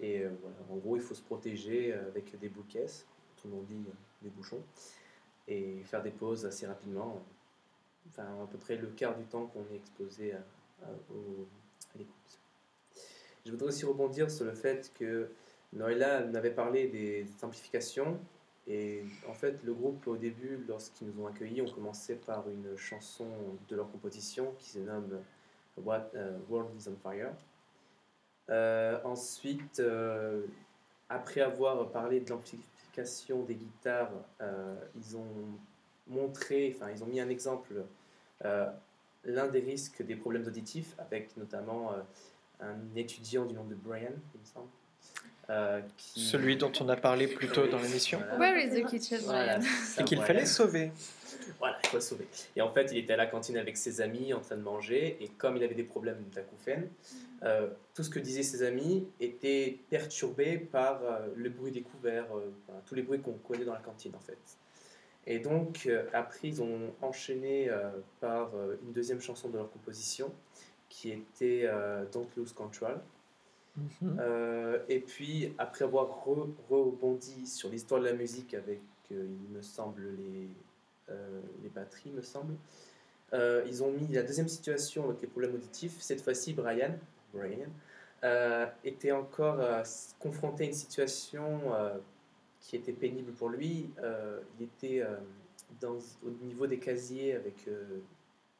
Et 0.00 0.20
euh, 0.22 0.30
voilà, 0.40 0.56
en 0.70 0.76
gros, 0.76 0.96
il 0.96 1.02
faut 1.02 1.14
se 1.14 1.22
protéger 1.22 1.92
avec 1.92 2.38
des 2.40 2.48
bouquets, 2.48 2.86
autrement 3.36 3.62
dit 3.68 3.84
euh, 3.86 3.92
des 4.22 4.30
bouchons 4.30 4.62
et 5.50 5.82
faire 5.84 6.02
des 6.02 6.10
pauses 6.10 6.46
assez 6.46 6.66
rapidement. 6.66 7.20
Enfin, 8.08 8.24
à 8.42 8.46
peu 8.46 8.56
près 8.56 8.76
le 8.76 8.86
quart 8.88 9.16
du 9.16 9.24
temps 9.24 9.46
qu'on 9.46 9.64
est 9.72 9.76
exposé 9.76 10.32
à, 10.32 10.88
l'écoute. 11.96 12.40
Je 13.44 13.50
voudrais 13.50 13.68
aussi 13.68 13.84
rebondir 13.84 14.30
sur 14.30 14.46
le 14.46 14.54
fait 14.54 14.90
que 14.94 15.30
Noëlla 15.72 16.24
m'avait 16.24 16.52
parlé 16.52 16.88
des 16.88 17.26
amplifications. 17.42 18.18
Et 18.66 19.04
en 19.28 19.34
fait, 19.34 19.62
le 19.64 19.74
groupe, 19.74 20.06
au 20.06 20.16
début, 20.16 20.64
lorsqu'ils 20.68 21.08
nous 21.08 21.22
ont 21.22 21.26
accueillis, 21.26 21.60
ont 21.60 21.70
commencé 21.70 22.14
par 22.16 22.48
une 22.48 22.76
chanson 22.76 23.26
de 23.68 23.76
leur 23.76 23.90
composition 23.90 24.54
qui 24.58 24.70
se 24.70 24.78
nomme 24.78 25.20
What, 25.76 26.10
euh, 26.14 26.38
World 26.48 26.70
is 26.78 26.88
on 26.88 26.96
Fire. 26.96 27.32
Euh, 28.50 28.98
ensuite, 29.04 29.80
euh, 29.80 30.46
après 31.08 31.40
avoir 31.40 31.90
parlé 31.90 32.20
de 32.20 32.28
des 33.46 33.54
guitares, 33.54 34.10
euh, 34.40 34.74
ils 34.96 35.16
ont 35.16 35.26
montré, 36.08 36.74
enfin, 36.76 36.90
ils 36.94 37.02
ont 37.02 37.06
mis 37.06 37.20
un 37.20 37.28
exemple, 37.28 37.84
euh, 38.44 38.66
l'un 39.24 39.46
des 39.48 39.60
risques 39.60 40.02
des 40.02 40.16
problèmes 40.16 40.46
auditifs, 40.46 40.94
avec 40.98 41.36
notamment 41.36 41.92
euh, 41.92 41.96
un 42.60 42.76
étudiant 42.96 43.44
du 43.44 43.54
nom 43.54 43.64
de 43.64 43.74
Brian, 43.74 44.12
il 44.34 44.40
me 44.40 44.46
semble. 44.46 44.68
euh, 45.50 45.80
qui... 45.96 46.20
Celui 46.20 46.56
dont 46.56 46.72
on 46.80 46.88
a 46.88 46.96
parlé 46.96 47.26
plus 47.26 47.48
tôt 47.48 47.66
dans 47.66 47.78
l'émission 47.80 48.20
Voilà. 48.36 48.38
Where 48.38 48.66
is 48.66 48.82
the 48.82 48.86
kitchen, 48.86 49.20
Voilà, 49.24 49.58
et 49.98 50.04
qu'il 50.04 50.20
fallait 50.22 50.46
sauver. 50.46 50.92
Voilà, 51.58 51.78
il 51.84 51.88
faut 51.88 51.96
le 51.96 52.00
sauver. 52.02 52.26
Et 52.56 52.62
en 52.62 52.70
fait, 52.72 52.90
il 52.92 52.98
était 52.98 53.12
à 53.12 53.16
la 53.16 53.26
cantine 53.26 53.56
avec 53.56 53.76
ses 53.76 54.00
amis 54.00 54.32
en 54.32 54.40
train 54.40 54.56
de 54.56 54.62
manger, 54.62 55.16
et 55.20 55.28
comme 55.28 55.56
il 55.56 55.62
avait 55.62 55.74
des 55.74 55.84
problèmes 55.84 56.22
d'acouphènes, 56.34 56.88
euh, 57.42 57.68
tout 57.94 58.02
ce 58.02 58.10
que 58.10 58.18
disaient 58.18 58.42
ses 58.42 58.62
amis 58.62 59.06
était 59.18 59.78
perturbé 59.88 60.58
par 60.58 61.02
euh, 61.02 61.28
le 61.36 61.48
bruit 61.48 61.72
des 61.72 61.82
couverts, 61.82 62.26
euh, 62.36 62.50
enfin, 62.68 62.78
tous 62.86 62.94
les 62.94 63.02
bruits 63.02 63.20
qu'on 63.20 63.32
connaît 63.32 63.64
dans 63.64 63.72
la 63.74 63.80
cantine 63.80 64.14
en 64.14 64.20
fait. 64.20 64.38
Et 65.26 65.38
donc, 65.38 65.86
euh, 65.86 66.04
après, 66.12 66.48
ils 66.48 66.62
ont 66.62 66.94
enchaîné 67.02 67.68
euh, 67.68 67.90
par 68.20 68.54
euh, 68.54 68.76
une 68.82 68.92
deuxième 68.92 69.20
chanson 69.20 69.48
de 69.48 69.56
leur 69.58 69.70
composition, 69.70 70.32
qui 70.88 71.12
était 71.12 71.62
euh, 71.64 72.04
Don't 72.12 72.26
Lose 72.36 72.52
Control. 72.52 72.98
Mhm. 73.76 74.16
Euh, 74.18 74.78
et 74.88 74.98
puis, 74.98 75.54
après 75.58 75.84
avoir 75.84 76.26
re- 76.26 76.48
rebondi 76.68 77.46
sur 77.46 77.68
l'histoire 77.68 78.00
de 78.00 78.06
la 78.06 78.14
musique 78.14 78.54
avec, 78.54 78.80
euh, 79.12 79.26
il 79.48 79.56
me 79.56 79.62
semble, 79.62 80.02
les, 80.18 80.48
les 81.62 81.68
batteries, 81.68 82.10
me 82.10 82.22
semble, 82.22 82.54
euh, 83.32 83.62
ils 83.66 83.82
ont 83.82 83.92
mis 83.92 84.08
la 84.08 84.22
deuxième 84.22 84.48
situation 84.48 85.08
avec 85.08 85.20
les 85.22 85.28
problèmes 85.28 85.54
auditifs. 85.54 85.96
Cette 86.00 86.20
fois-ci, 86.20 86.52
Brian, 86.52 86.94
euh, 88.24 88.66
était 88.84 89.12
encore 89.12 89.60
euh, 89.60 89.82
confronté 90.18 90.64
à 90.64 90.66
une 90.66 90.72
situation 90.72 91.60
euh, 91.74 91.96
qui 92.60 92.76
était 92.76 92.92
pénible 92.92 93.32
pour 93.32 93.48
lui. 93.48 93.90
Euh, 94.02 94.40
il 94.58 94.64
était 94.64 95.02
euh, 95.02 95.16
au 96.24 96.30
niveau 96.44 96.66
des 96.66 96.78
casiers 96.78 97.34
avec 97.34 97.68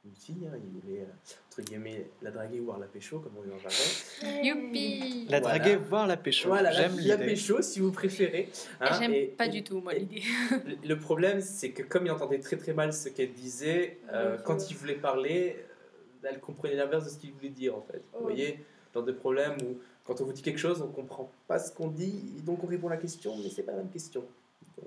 une 0.05 0.15
fille. 0.17 0.47
hein. 0.47 0.57
il 0.63 0.81
voulait, 0.81 1.03
euh, 1.03 1.05
entre 1.49 1.63
guillemets, 1.63 2.07
la 2.23 2.31
draguer 2.31 2.61
ou 2.61 2.65
voir 2.67 2.79
la 2.79 2.87
pécho, 2.87 3.19
comme 3.19 3.33
on 3.39 3.43
dit 3.43 3.51
en 3.53 3.59
jargon. 3.59 3.77
Youpi 4.43 5.27
La 5.29 5.41
Voilà. 5.41 5.59
draguer, 5.59 5.77
voir 5.77 6.07
la 6.07 6.17
pécho. 6.17 6.49
Voilà, 6.49 6.71
la, 6.71 6.77
J'aime 6.77 6.97
la 6.99 7.17
l'idée. 7.17 7.27
pécho, 7.27 7.61
si 7.63 7.81
vous 7.81 7.93
préférez. 7.93 8.49
hein. 8.81 8.99
J'aime 8.99 9.13
Et- 9.13 9.27
pas 9.27 9.47
et- 9.47 9.51
du 9.51 9.63
tout 9.63 9.81
moi 9.81 9.93
l'idée. 9.95 10.23
le- 10.85 10.99
problème, 10.99 11.41
c'est 11.41 11.71
que 11.71 11.83
comme 11.83 12.07
il 12.07 12.11
entendait 12.13 12.39
très 12.39 12.57
très 12.57 12.73
mal 12.73 12.93
ce 12.93 13.09
qu'elle 13.09 13.33
disait, 13.33 13.99
euh, 14.13 14.39
quand 14.39 14.71
il 14.71 14.77
voulait 14.77 14.95
parler, 14.95 15.57
euh, 15.59 16.29
elle 16.31 16.41
comprenait 16.41 16.77
l'inverse 16.77 17.05
de 17.05 17.11
ce 17.11 17.19
qu'il 17.19 17.33
voulait 17.33 17.49
dire 17.51 17.77
en 17.77 17.83
fait. 17.83 18.03
Vous 18.15 18.23
voyez, 18.23 18.61
dans 18.95 19.03
des 19.03 19.13
problèmes 19.13 19.57
où 19.63 19.79
quand 20.05 20.21
on 20.21 20.25
vous 20.25 20.33
dit 20.33 20.43
quelque 20.43 20.59
chose, 20.59 20.81
on 20.83 20.89
comprend 20.89 21.31
pas 21.47 21.59
ce 21.59 21.71
qu'on 21.73 21.89
dit, 21.89 22.33
et 22.39 22.41
donc 22.41 22.65
on 22.65 22.67
répond 22.67 22.89
à 22.89 22.91
la 22.93 22.97
question, 22.97 23.37
mais 23.37 23.49
c'est 23.51 23.63
pas 23.63 23.73
la 23.73 23.79
même 23.79 23.91
question. 23.91 24.25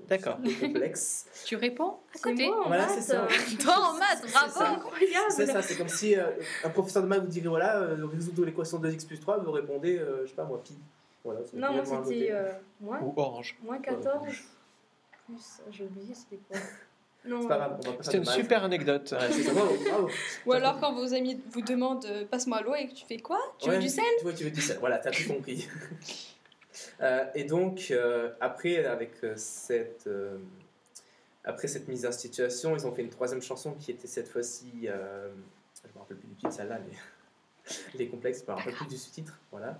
D'accord. 0.08 0.38
Complexe. 0.60 1.26
Tu 1.44 1.56
réponds 1.56 1.90
à 1.90 1.96
C'est 2.14 2.22
côté 2.22 2.46
moi 2.46 2.64
en 2.64 2.68
Voilà, 2.68 2.88
c'est 2.88 3.00
ça. 3.00 3.24
euh, 3.24 3.28
Toi 3.60 3.74
en 3.78 3.92
maths, 3.94 4.22
C'est 4.26 4.32
bravo. 4.32 4.90
C'est 5.30 5.46
ça, 5.46 5.62
c'est 5.62 5.76
comme 5.76 5.88
si 5.88 6.16
euh, 6.16 6.26
un 6.64 6.70
professeur 6.70 7.02
de 7.02 7.08
maths 7.08 7.20
vous 7.22 7.26
dirait 7.28 7.48
voilà, 7.48 7.78
euh, 7.80 8.06
résoudre 8.06 8.44
l'équation 8.44 8.78
de 8.78 8.88
2x 8.90 9.06
plus 9.06 9.20
3, 9.20 9.38
vous 9.38 9.52
répondez, 9.52 9.98
euh, 9.98 10.22
je 10.24 10.30
sais 10.30 10.34
pas 10.36 10.44
moi, 10.44 10.60
pi. 10.62 10.74
Voilà, 11.24 11.40
Non, 11.54 11.72
moi 11.72 11.84
c'était 12.04 12.30
euh, 12.32 12.52
moins, 12.80 13.00
Ou 13.00 13.14
orange. 13.16 13.56
moins 13.62 13.78
14 13.78 14.22
plus. 14.24 14.44
J'ai 15.70 15.84
oublié 15.84 16.14
c'était 16.14 16.40
quoi. 16.48 16.58
Non, 17.26 17.40
C'est 17.40 17.48
pas 17.48 17.56
grave, 17.56 17.80
on 17.82 17.90
va 17.90 17.96
pas 17.96 18.02
C'était 18.02 18.18
faire 18.22 18.34
une 18.36 18.42
super 18.42 18.64
anecdote. 18.64 19.14
Ouais, 19.18 19.32
c'est 19.32 19.42
ça, 19.44 19.54
bravo, 19.54 19.74
bravo. 19.88 20.10
Ou 20.44 20.52
alors 20.52 20.78
quand 20.78 20.92
vos 20.92 21.14
amis 21.14 21.40
vous 21.52 21.62
demandent 21.62 22.04
euh, 22.04 22.26
passe-moi 22.30 22.60
l'eau 22.60 22.74
et 22.74 22.86
que 22.86 22.92
tu 22.92 23.06
fais 23.06 23.16
quoi? 23.16 23.38
Tu 23.58 23.70
veux 23.70 23.78
du 23.78 23.88
sel? 23.88 24.04
Tu 24.18 24.24
vois, 24.24 24.34
tu 24.34 24.44
veux 24.44 24.50
du 24.50 24.60
sel. 24.60 24.76
Voilà, 24.78 24.98
t'as 24.98 25.10
tout 25.10 25.26
compris. 25.32 25.66
Euh, 27.00 27.26
et 27.34 27.44
donc, 27.44 27.88
euh, 27.90 28.32
après, 28.40 28.84
avec 28.84 29.12
euh, 29.22 29.34
cette, 29.36 30.08
après 31.44 31.68
cette 31.68 31.88
mise 31.88 32.06
en 32.06 32.12
situation, 32.12 32.76
ils 32.76 32.86
ont 32.86 32.94
fait 32.94 33.02
une 33.02 33.10
troisième 33.10 33.42
chanson 33.42 33.72
qui 33.74 33.90
était 33.90 34.08
cette 34.08 34.28
fois-ci 34.28 34.86
je 34.86 35.92
me 35.94 35.98
rappelle 35.98 36.16
plus 36.16 36.28
du 36.28 36.34
titre 36.34 36.52
celle-là, 36.52 36.78
mais 36.88 36.96
les 37.98 38.08
complexes, 38.08 38.42
je 38.46 38.50
me 38.50 38.56
rappelle 38.56 38.74
plus 38.74 38.86
du 38.86 38.96
sous-titre, 38.96 39.38
voilà. 39.50 39.78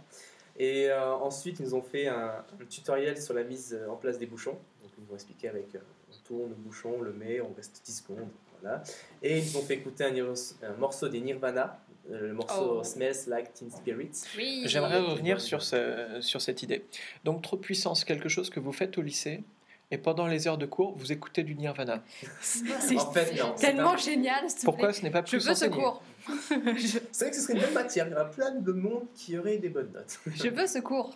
Et 0.57 0.93
ensuite, 0.93 1.59
ils 1.61 1.65
nous 1.65 1.75
ont 1.75 1.83
fait 1.83 2.07
un, 2.07 2.45
tutoriel 2.69 3.21
sur 3.21 3.35
la 3.35 3.43
mise 3.43 3.77
en 3.89 3.97
place 3.97 4.19
des 4.19 4.27
bouchons. 4.27 4.59
Donc, 4.83 4.93
ils 4.99 5.05
nous 5.05 5.13
ont 5.13 5.15
expliqué 5.15 5.49
avec, 5.49 5.69
on 5.75 6.27
tourne 6.29 6.51
le 6.51 6.55
bouchon, 6.55 6.97
on 6.99 7.03
le 7.03 7.13
met, 7.13 7.41
on 7.41 7.53
reste 7.55 7.81
10 7.85 8.03
secondes, 8.03 8.29
voilà. 8.61 8.83
Et 9.23 9.39
ils 9.39 9.45
nous 9.47 9.57
ont 9.57 9.63
fait 9.63 9.75
écouter 9.75 10.05
un, 10.05 10.75
morceau 10.79 11.09
des 11.09 11.21
Nirvana, 11.21 11.81
le 12.11 12.33
morceau 12.33 12.79
Oh. 12.81 12.85
Smells 12.85 13.27
Like 13.29 13.53
Teen 13.55 13.71
Spirit. 13.71 14.11
Oui. 14.37 14.63
J'aimerais 14.67 15.01
revenir 15.01 15.41
sur, 15.41 15.63
ce, 15.63 16.19
sur 16.21 16.41
cette 16.41 16.63
idée. 16.63 16.85
Donc, 17.25 17.43
trop 17.43 17.57
de 17.57 17.63
puissance, 17.63 18.05
quelque 18.05 18.29
chose 18.29 18.51
que 18.51 18.61
vous 18.61 18.73
faites 18.73 18.99
au 18.99 19.03
lycée, 19.03 19.43
et 19.91 19.99
pendant 19.99 20.27
les 20.27 20.49
heures 20.49 20.59
de 20.59 20.67
cours, 20.67 20.97
vous 20.97 21.13
écoutez 21.13 21.43
du 21.43 21.55
Nirvana. 21.55 22.03
C'est 22.41 22.97
En 22.97 23.13
fait, 23.13 23.35
tellement 23.57 23.97
génial, 23.97 24.47
te 24.47 24.65
Pourquoi 24.65 24.93
ce 24.93 25.03
n'est 25.03 25.11
pas 25.11 25.23
Je 25.25 25.37
plus 25.37 25.47
veux 25.47 25.55
ce 25.55 25.67
cours. 25.67 26.03
je, 26.27 26.99
C'est 27.13 27.25
vrai 27.25 27.31
que 27.31 27.37
ce 27.37 27.43
serait 27.43 27.55
une 27.55 27.61
bonne 27.61 27.75
matière. 27.75 28.07
Il 28.07 28.11
y 28.11 28.15
aura 28.15 28.25
plein 28.31 28.51
de 28.51 28.73
monde 28.73 29.07
qui 29.15 29.39
aurait 29.39 29.59
des 29.59 29.69
bonnes 29.69 29.93
notes. 29.93 30.19
je 30.27 30.49
veux 30.49 30.67
ce 30.67 30.79
cours. 30.79 31.15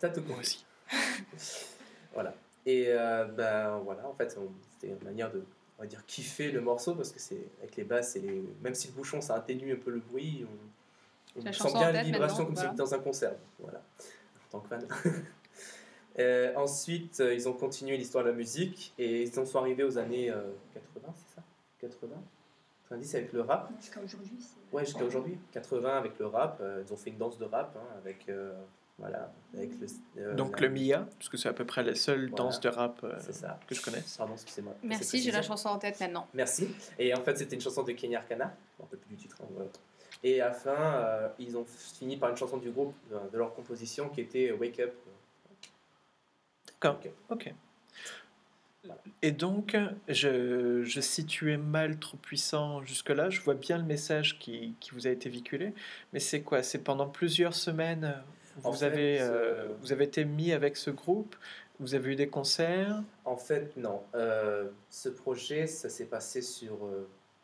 Ça 0.00 0.08
te 0.08 0.20
Moi 0.20 0.38
aussi. 0.40 0.64
Voilà. 2.14 2.34
Et 2.64 2.86
euh, 2.88 3.26
ben 3.26 3.78
voilà, 3.84 4.08
en 4.08 4.14
fait, 4.14 4.36
c'était 4.72 4.92
une 4.92 5.04
manière 5.04 5.30
de, 5.30 5.44
on 5.78 5.82
va 5.82 5.86
dire, 5.86 6.04
kiffer 6.06 6.50
le 6.50 6.60
morceau 6.60 6.94
parce 6.94 7.12
que 7.12 7.20
c'est 7.20 7.48
avec 7.58 7.76
les 7.76 7.84
basses 7.84 8.16
et 8.16 8.20
les, 8.20 8.44
même 8.62 8.74
si 8.74 8.88
le 8.88 8.94
bouchon 8.94 9.20
ça 9.20 9.34
atténue 9.34 9.72
un 9.72 9.76
peu 9.76 9.90
le 9.90 10.00
bruit, 10.00 10.46
on, 11.36 11.40
sent 11.40 11.48
bien 11.50 11.72
en 11.72 11.80
la 11.80 11.92
tête 11.92 12.06
vibration 12.06 12.38
maintenant, 12.38 12.44
comme 12.44 12.54
si 12.54 12.60
voilà. 12.62 12.70
c'était 12.70 12.82
dans 12.82 12.94
un 12.94 12.98
concert. 12.98 13.34
Voilà. 13.58 13.82
En 14.48 14.50
tant 14.50 14.60
que 14.60 14.68
fan. 14.68 14.86
Euh, 16.18 16.54
ensuite, 16.56 17.20
euh, 17.20 17.34
ils 17.34 17.46
ont 17.46 17.52
continué 17.52 17.98
l'histoire 17.98 18.24
de 18.24 18.30
la 18.30 18.34
musique 18.34 18.94
et 18.96 19.24
ils 19.24 19.38
en 19.38 19.44
sont 19.44 19.58
arrivés 19.58 19.84
aux 19.84 19.98
années 19.98 20.30
euh, 20.30 20.50
80, 20.72 21.12
c'est 21.14 21.34
ça? 21.34 21.42
80 21.78 22.16
90 22.88 23.14
avec 23.16 23.32
le 23.32 23.40
rap. 23.42 23.70
Jusqu'à 23.80 24.00
aujourd'hui, 24.00 24.36
c'est. 24.40 24.74
Ouais, 24.74 24.84
jusqu'à 24.84 25.04
aujourd'hui. 25.04 25.38
80 25.52 25.98
avec 25.98 26.18
le 26.18 26.26
rap. 26.26 26.58
euh, 26.60 26.82
ils 26.86 26.92
ont 26.92 26.96
fait 26.96 27.10
une 27.10 27.18
danse 27.18 27.38
de 27.38 27.44
rap 27.44 27.76
hein, 27.76 27.96
avec, 27.98 28.28
euh, 28.28 28.54
voilà, 28.98 29.30
avec 29.54 29.70
le. 29.78 29.86
euh, 30.18 30.34
Donc, 30.34 30.60
le 30.60 30.68
Mia, 30.70 31.06
parce 31.18 31.28
que 31.28 31.36
c'est 31.36 31.48
à 31.48 31.52
peu 31.52 31.66
près 31.66 31.82
la 31.82 31.94
seule 31.94 32.28
Voilà. 32.30 32.36
danse 32.36 32.60
de 32.60 32.68
rap 32.68 33.00
euh, 33.04 33.18
ça. 33.18 33.60
que 33.66 33.74
je 33.74 33.82
connais. 33.82 34.02
Pardon, 34.16 34.32
excusez-moi. 34.34 34.74
Merci, 34.82 35.22
j'ai 35.22 35.30
la 35.32 35.42
chanson 35.42 35.68
en 35.68 35.78
tête 35.78 36.00
maintenant. 36.00 36.26
Merci. 36.32 36.68
Et 36.98 37.14
en 37.14 37.20
fait, 37.22 37.36
c'était 37.36 37.54
une 37.56 37.60
chanson 37.60 37.82
de 37.82 37.92
Kenya 37.92 38.20
Arcana. 38.20 38.54
Je 38.78 38.82
me 38.82 38.84
rappelle 38.86 38.98
plus 39.00 39.16
du 39.16 39.22
titre. 39.22 39.36
hein, 39.42 39.46
voilà. 39.50 39.68
Et 40.22 40.40
à 40.40 40.48
la 40.48 40.54
fin, 40.54 40.70
euh, 40.94 41.28
ils 41.38 41.56
ont 41.58 41.66
fini 41.66 42.16
par 42.16 42.30
une 42.30 42.36
chanson 42.36 42.56
du 42.56 42.70
groupe, 42.70 42.94
de, 43.10 43.36
leur 43.36 43.54
composition, 43.54 44.08
qui 44.08 44.22
était 44.22 44.50
Wake 44.52 44.80
Up. 44.80 44.94
D'accord. 46.80 46.98
Ok. 47.04 47.10
Ok. 47.30 47.54
Et 49.20 49.32
donc, 49.32 49.76
je, 50.08 50.84
je 50.84 51.00
situais 51.00 51.56
mal 51.56 51.98
trop 51.98 52.16
puissant 52.16 52.82
jusque-là. 52.84 53.30
Je 53.30 53.40
vois 53.40 53.54
bien 53.54 53.78
le 53.78 53.84
message 53.84 54.38
qui, 54.38 54.74
qui 54.80 54.92
vous 54.92 55.06
a 55.06 55.10
été 55.10 55.28
véhiculé. 55.28 55.74
Mais 56.12 56.20
c'est 56.20 56.42
quoi? 56.42 56.62
C'est 56.62 56.78
pendant 56.78 57.08
plusieurs 57.08 57.54
semaines, 57.54 58.14
vous, 58.56 58.72
fait, 58.72 58.84
avez, 58.84 59.20
euh, 59.20 59.28
euh, 59.30 59.68
vous 59.80 59.92
avez 59.92 60.04
été 60.04 60.24
mis 60.24 60.52
avec 60.52 60.76
ce 60.76 60.90
groupe 60.90 61.36
Vous 61.80 61.94
avez 61.94 62.12
eu 62.12 62.16
des 62.16 62.28
concerts 62.28 63.02
En 63.24 63.36
fait, 63.36 63.76
non. 63.76 64.02
Euh, 64.14 64.70
ce 64.90 65.08
projet, 65.08 65.66
ça 65.66 65.88
s'est 65.88 66.06
passé 66.06 66.42
sur 66.42 66.78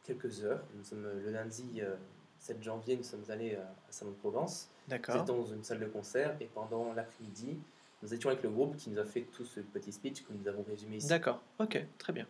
quelques 0.05 0.45
heures. 0.45 0.63
Nous 0.77 0.85
sommes 0.85 1.07
le 1.25 1.31
lundi 1.31 1.81
euh, 1.81 1.95
7 2.39 2.63
janvier, 2.63 2.97
nous 2.97 3.03
sommes 3.03 3.25
allés 3.29 3.55
à, 3.55 3.75
Salon 3.91 4.13
de 4.13 4.17
Provence. 4.17 4.69
Nous 4.87 4.91
D'accord. 4.91 5.17
étions 5.17 5.37
dans 5.37 5.47
une 5.47 5.63
salle 5.63 5.81
de 5.81 5.87
concert 5.87 6.37
et 6.41 6.47
pendant 6.47 6.93
l'après-midi, 6.93 7.59
nous 8.03 8.13
étions 8.13 8.31
avec 8.31 8.43
le 8.43 8.51
groupe 8.51 8.77
qui 8.77 8.91
nous 8.91 8.99
a 8.99 9.05
fait 9.05 9.23
tout 9.33 9.45
ce 9.45 9.61
petit 9.61 9.93
speech 9.93 10.23
que 10.25 10.33
nous 10.33 10.49
avons 10.49 10.65
résumé 10.69 10.97
ici. 10.97 11.07
D'accord. 11.07 11.41
Ok, 11.61 11.81
très 11.99 12.13
bien. 12.13 12.27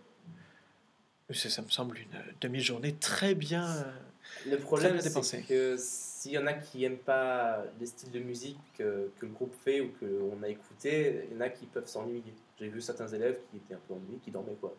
Ça, 1.31 1.49
ça 1.49 1.63
me 1.63 1.71
semble 1.71 1.97
une 1.97 2.23
demi-journée 2.43 2.95
très 2.95 3.35
bien. 3.35 3.87
Le 4.47 4.59
problème, 4.59 5.01
c'est 5.01 5.43
que 5.43 5.77
s'il 6.23 6.31
y 6.33 6.39
en 6.39 6.47
a 6.47 6.53
qui 6.53 6.79
n'aiment 6.79 6.99
pas 6.99 7.65
les 7.81 7.87
styles 7.87 8.13
de 8.13 8.21
musique 8.21 8.57
que, 8.79 9.11
que 9.19 9.27
le 9.27 9.33
groupe 9.33 9.53
fait 9.65 9.81
ou 9.81 9.91
qu'on 9.99 10.41
a 10.45 10.49
écouté, 10.49 11.25
il 11.29 11.35
y 11.35 11.37
en 11.37 11.41
a 11.41 11.49
qui 11.49 11.67
peuvent 11.67 11.89
s'ennuyer. 11.89 12.23
J'ai 12.61 12.69
vu 12.69 12.81
certains 12.81 13.09
élèves 13.09 13.39
qui 13.51 13.57
étaient 13.57 13.75
un 13.75 13.81
peu 13.89 13.95
ennuyés, 13.95 14.21
qui 14.25 14.31
dormaient 14.31 14.55
quoi. 14.61 14.73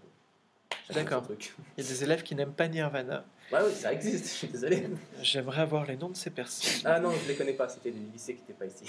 D'accord. 0.94 1.26
Il 1.78 1.84
y 1.84 1.86
a 1.86 1.90
des 1.90 2.04
élèves 2.06 2.24
qui 2.24 2.34
n'aiment 2.36 2.54
pas 2.54 2.70
Nirvana. 2.70 3.26
Ouais, 3.52 3.60
oui, 3.66 3.74
ça 3.74 3.92
existe, 3.92 4.24
je 4.26 4.30
suis 4.30 4.48
désolé. 4.48 4.88
J'aimerais 5.22 5.64
avoir 5.64 5.86
les 5.86 5.98
noms 5.98 6.10
de 6.10 6.16
ces 6.16 6.30
personnes. 6.30 6.82
Ah 6.86 7.02
non, 7.02 7.12
je 7.12 7.28
les 7.28 7.36
connais 7.36 7.54
pas, 7.54 7.68
c'était 7.68 7.92
des 7.92 8.00
lycées 8.14 8.36
qui 8.36 8.42
n'étaient 8.42 8.54
pas 8.54 8.66
ici. 8.66 8.86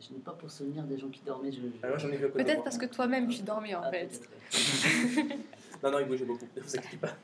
Je 0.00 0.14
n'ai 0.14 0.18
pas 0.20 0.32
pour 0.32 0.50
souvenir 0.50 0.82
des 0.84 0.96
gens 0.98 1.08
qui 1.10 1.20
dormaient. 1.26 1.52
Je, 1.52 1.60
Ah, 1.82 1.88
j'en 1.98 2.08
ai 2.10 2.16
vu 2.16 2.28
Peut-être 2.30 2.64
parce 2.64 2.78
que 2.78 2.86
toi-même 2.86 3.28
tu 3.28 3.42
dormais 3.42 3.74
en 3.74 3.82
Ah, 3.82 3.90
fait. 3.90 4.18
Non, 5.82 5.90
non, 5.90 5.98
ils 5.98 6.06
bougeaient 6.06 6.24
beaucoup, 6.24 6.46
ne 6.56 6.62
vous 6.62 6.76
inquiétez 6.76 6.96
pas. 6.96 7.16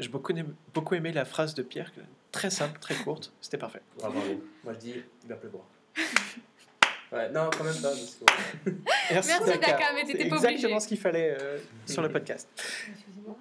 J'ai 0.00 0.08
beaucoup, 0.08 0.32
aimé- 0.32 0.44
beaucoup 0.72 0.94
aimé 0.94 1.12
la 1.12 1.24
phrase 1.24 1.54
de 1.54 1.62
Pierre, 1.62 1.92
très 2.32 2.50
simple, 2.50 2.78
très 2.80 2.94
courte. 2.96 3.32
C'était 3.40 3.58
parfait. 3.58 3.80
Bravo. 3.98 4.20
Moi 4.64 4.72
je 4.74 4.78
dis, 4.78 4.94
il 5.22 5.28
va 5.28 5.36
pleuvoir. 5.36 5.64
Ouais, 7.12 7.28
non, 7.30 7.48
quand 7.56 7.62
même 7.62 7.74
pas. 7.80 7.90
Parce 7.90 8.16
que... 8.16 8.70
Merci, 9.12 9.28
Merci, 9.28 9.58
Daka, 9.60 9.92
mais 9.94 10.02
t'étais 10.02 10.28
pas 10.28 10.34
exactement 10.36 10.64
obligé. 10.64 10.80
ce 10.80 10.88
qu'il 10.88 10.98
fallait 10.98 11.36
euh, 11.40 11.58
sur 11.86 12.02
le 12.02 12.08
podcast. 12.08 12.48
Excusez-moi. 12.88 13.36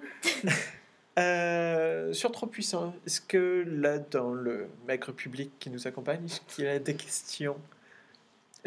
Euh, 1.18 2.14
sur 2.14 2.32
Trop 2.32 2.46
Puissant, 2.46 2.94
est-ce 3.08 3.20
que 3.22 3.64
là, 3.68 3.98
dans 3.98 4.32
le 4.34 4.68
maigre 4.88 5.12
public 5.12 5.52
qui 5.60 5.72
nous 5.72 5.88
accompagne, 5.88 6.24
est-ce 6.26 6.42
qu'il 6.42 6.66
y 6.66 6.68
a 6.68 6.78
des 6.78 6.96
questions? 6.96 7.58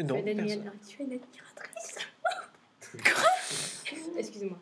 Non, 0.03 0.21
personne. 0.21 0.71
tu 0.85 1.01
es 1.01 1.05
une 1.05 1.13
admiratrice. 1.13 1.95
Excusez-moi. 4.17 4.59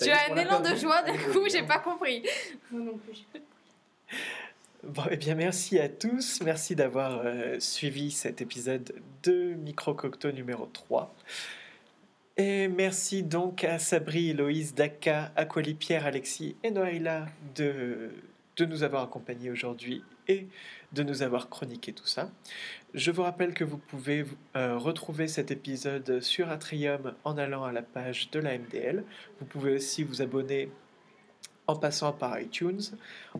Ça 0.00 0.06
Tu 0.06 0.10
as 0.12 0.32
un 0.32 0.34
l'a 0.34 0.42
élan 0.42 0.60
de 0.60 0.74
joie 0.76 1.02
d'un 1.02 1.16
coup, 1.16 1.46
j'ai 1.50 1.62
pas 1.62 1.78
compris. 1.78 2.22
Moi 2.70 2.82
non 2.82 2.98
plus. 2.98 3.26
Bon, 4.82 5.02
eh 5.10 5.16
bien, 5.18 5.34
merci 5.34 5.78
à 5.78 5.90
tous. 5.90 6.40
Merci 6.42 6.74
d'avoir 6.74 7.20
euh, 7.22 7.60
suivi 7.60 8.10
cet 8.10 8.40
épisode 8.40 8.94
de 9.22 9.54
Micro 9.54 9.92
Cocteau 9.92 10.32
numéro 10.32 10.64
3. 10.66 11.14
Et 12.38 12.68
merci 12.68 13.22
donc 13.22 13.62
à 13.62 13.78
Sabri, 13.78 14.30
Héloïse, 14.30 14.74
Daka, 14.74 15.32
Aquali, 15.36 15.74
Pierre, 15.74 16.06
Alexis 16.06 16.56
et 16.62 16.70
Noëlla 16.70 17.26
de, 17.54 18.10
de 18.56 18.64
nous 18.64 18.82
avoir 18.82 19.02
accompagnés 19.02 19.50
aujourd'hui 19.50 20.02
et 20.28 20.46
de 20.92 21.02
nous 21.02 21.22
avoir 21.22 21.48
chroniqué 21.48 21.92
tout 21.92 22.06
ça. 22.06 22.30
Je 22.94 23.10
vous 23.10 23.22
rappelle 23.22 23.54
que 23.54 23.64
vous 23.64 23.78
pouvez 23.78 24.24
euh, 24.56 24.76
retrouver 24.76 25.28
cet 25.28 25.50
épisode 25.50 26.20
sur 26.20 26.50
Atrium 26.50 27.14
en 27.24 27.38
allant 27.38 27.64
à 27.64 27.72
la 27.72 27.82
page 27.82 28.30
de 28.30 28.40
la 28.40 28.58
MDL. 28.58 29.04
Vous 29.38 29.46
pouvez 29.46 29.76
aussi 29.76 30.02
vous 30.02 30.22
abonner 30.22 30.70
en 31.66 31.76
passant 31.76 32.12
par 32.12 32.40
iTunes, 32.40 32.80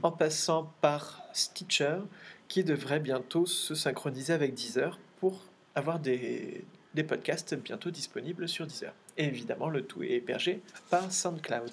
en 0.00 0.12
passant 0.12 0.72
par 0.80 1.22
Stitcher, 1.32 1.98
qui 2.46 2.62
devrait 2.62 3.00
bientôt 3.00 3.46
se 3.46 3.74
synchroniser 3.74 4.32
avec 4.32 4.54
Deezer 4.54 5.00
pour 5.18 5.42
avoir 5.74 5.98
des, 5.98 6.64
des 6.94 7.02
podcasts 7.02 7.54
bientôt 7.56 7.90
disponibles 7.90 8.48
sur 8.48 8.66
Deezer. 8.66 8.92
Et 9.16 9.24
évidemment, 9.24 9.68
le 9.68 9.82
tout 9.82 10.02
est 10.02 10.12
hébergé 10.12 10.60
par 10.90 11.12
SoundCloud. 11.12 11.70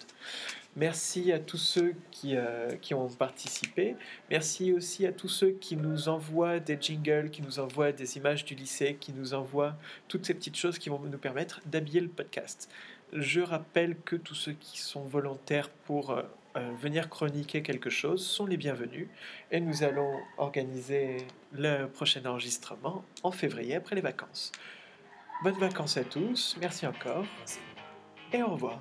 Merci 0.77 1.31
à 1.31 1.39
tous 1.39 1.57
ceux 1.57 1.95
qui, 2.11 2.35
euh, 2.35 2.69
qui 2.79 2.93
ont 2.93 3.07
participé. 3.09 3.95
Merci 4.29 4.71
aussi 4.71 5.07
à 5.07 5.11
tous 5.11 5.27
ceux 5.27 5.49
qui 5.49 5.75
nous 5.75 6.07
envoient 6.07 6.59
des 6.59 6.77
jingles, 6.79 7.31
qui 7.31 7.41
nous 7.41 7.57
envoient 7.57 7.91
des 7.91 8.17
images 8.17 8.45
du 8.45 8.53
lycée, 8.53 8.95
qui 8.99 9.11
nous 9.11 9.33
envoient 9.33 9.75
toutes 10.07 10.27
ces 10.27 10.35
petites 10.35 10.55
choses 10.55 10.77
qui 10.77 10.89
vont 10.89 10.99
nous 10.99 11.17
permettre 11.17 11.61
d'habiller 11.65 11.99
le 11.99 12.07
podcast. 12.07 12.69
Je 13.11 13.41
rappelle 13.41 13.97
que 14.05 14.15
tous 14.15 14.35
ceux 14.35 14.51
qui 14.51 14.79
sont 14.79 15.01
volontaires 15.01 15.69
pour 15.69 16.11
euh, 16.11 16.21
euh, 16.57 16.71
venir 16.79 17.09
chroniquer 17.09 17.63
quelque 17.63 17.89
chose 17.89 18.23
sont 18.23 18.45
les 18.45 18.57
bienvenus 18.57 19.07
et 19.49 19.59
nous 19.59 19.81
allons 19.81 20.13
organiser 20.37 21.25
le 21.53 21.87
prochain 21.87 22.23
enregistrement 22.25 23.03
en 23.23 23.31
février 23.31 23.73
après 23.73 23.95
les 23.95 24.01
vacances. 24.01 24.51
Bonnes 25.43 25.57
vacances 25.57 25.97
à 25.97 26.03
tous, 26.03 26.55
merci 26.61 26.85
encore 26.85 27.25
et 28.31 28.43
au 28.43 28.49
revoir. 28.49 28.79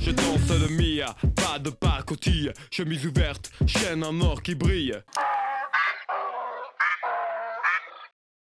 Je 0.00 0.10
danse 0.10 0.50
le 0.50 0.68
Mia, 0.68 1.14
pas 1.36 1.58
de 1.58 1.70
pacotille, 1.70 2.52
chemise 2.70 3.06
ouverte, 3.06 3.52
chaîne 3.66 4.02
en 4.04 4.20
or 4.20 4.42
qui 4.42 4.54
brille. 4.54 4.94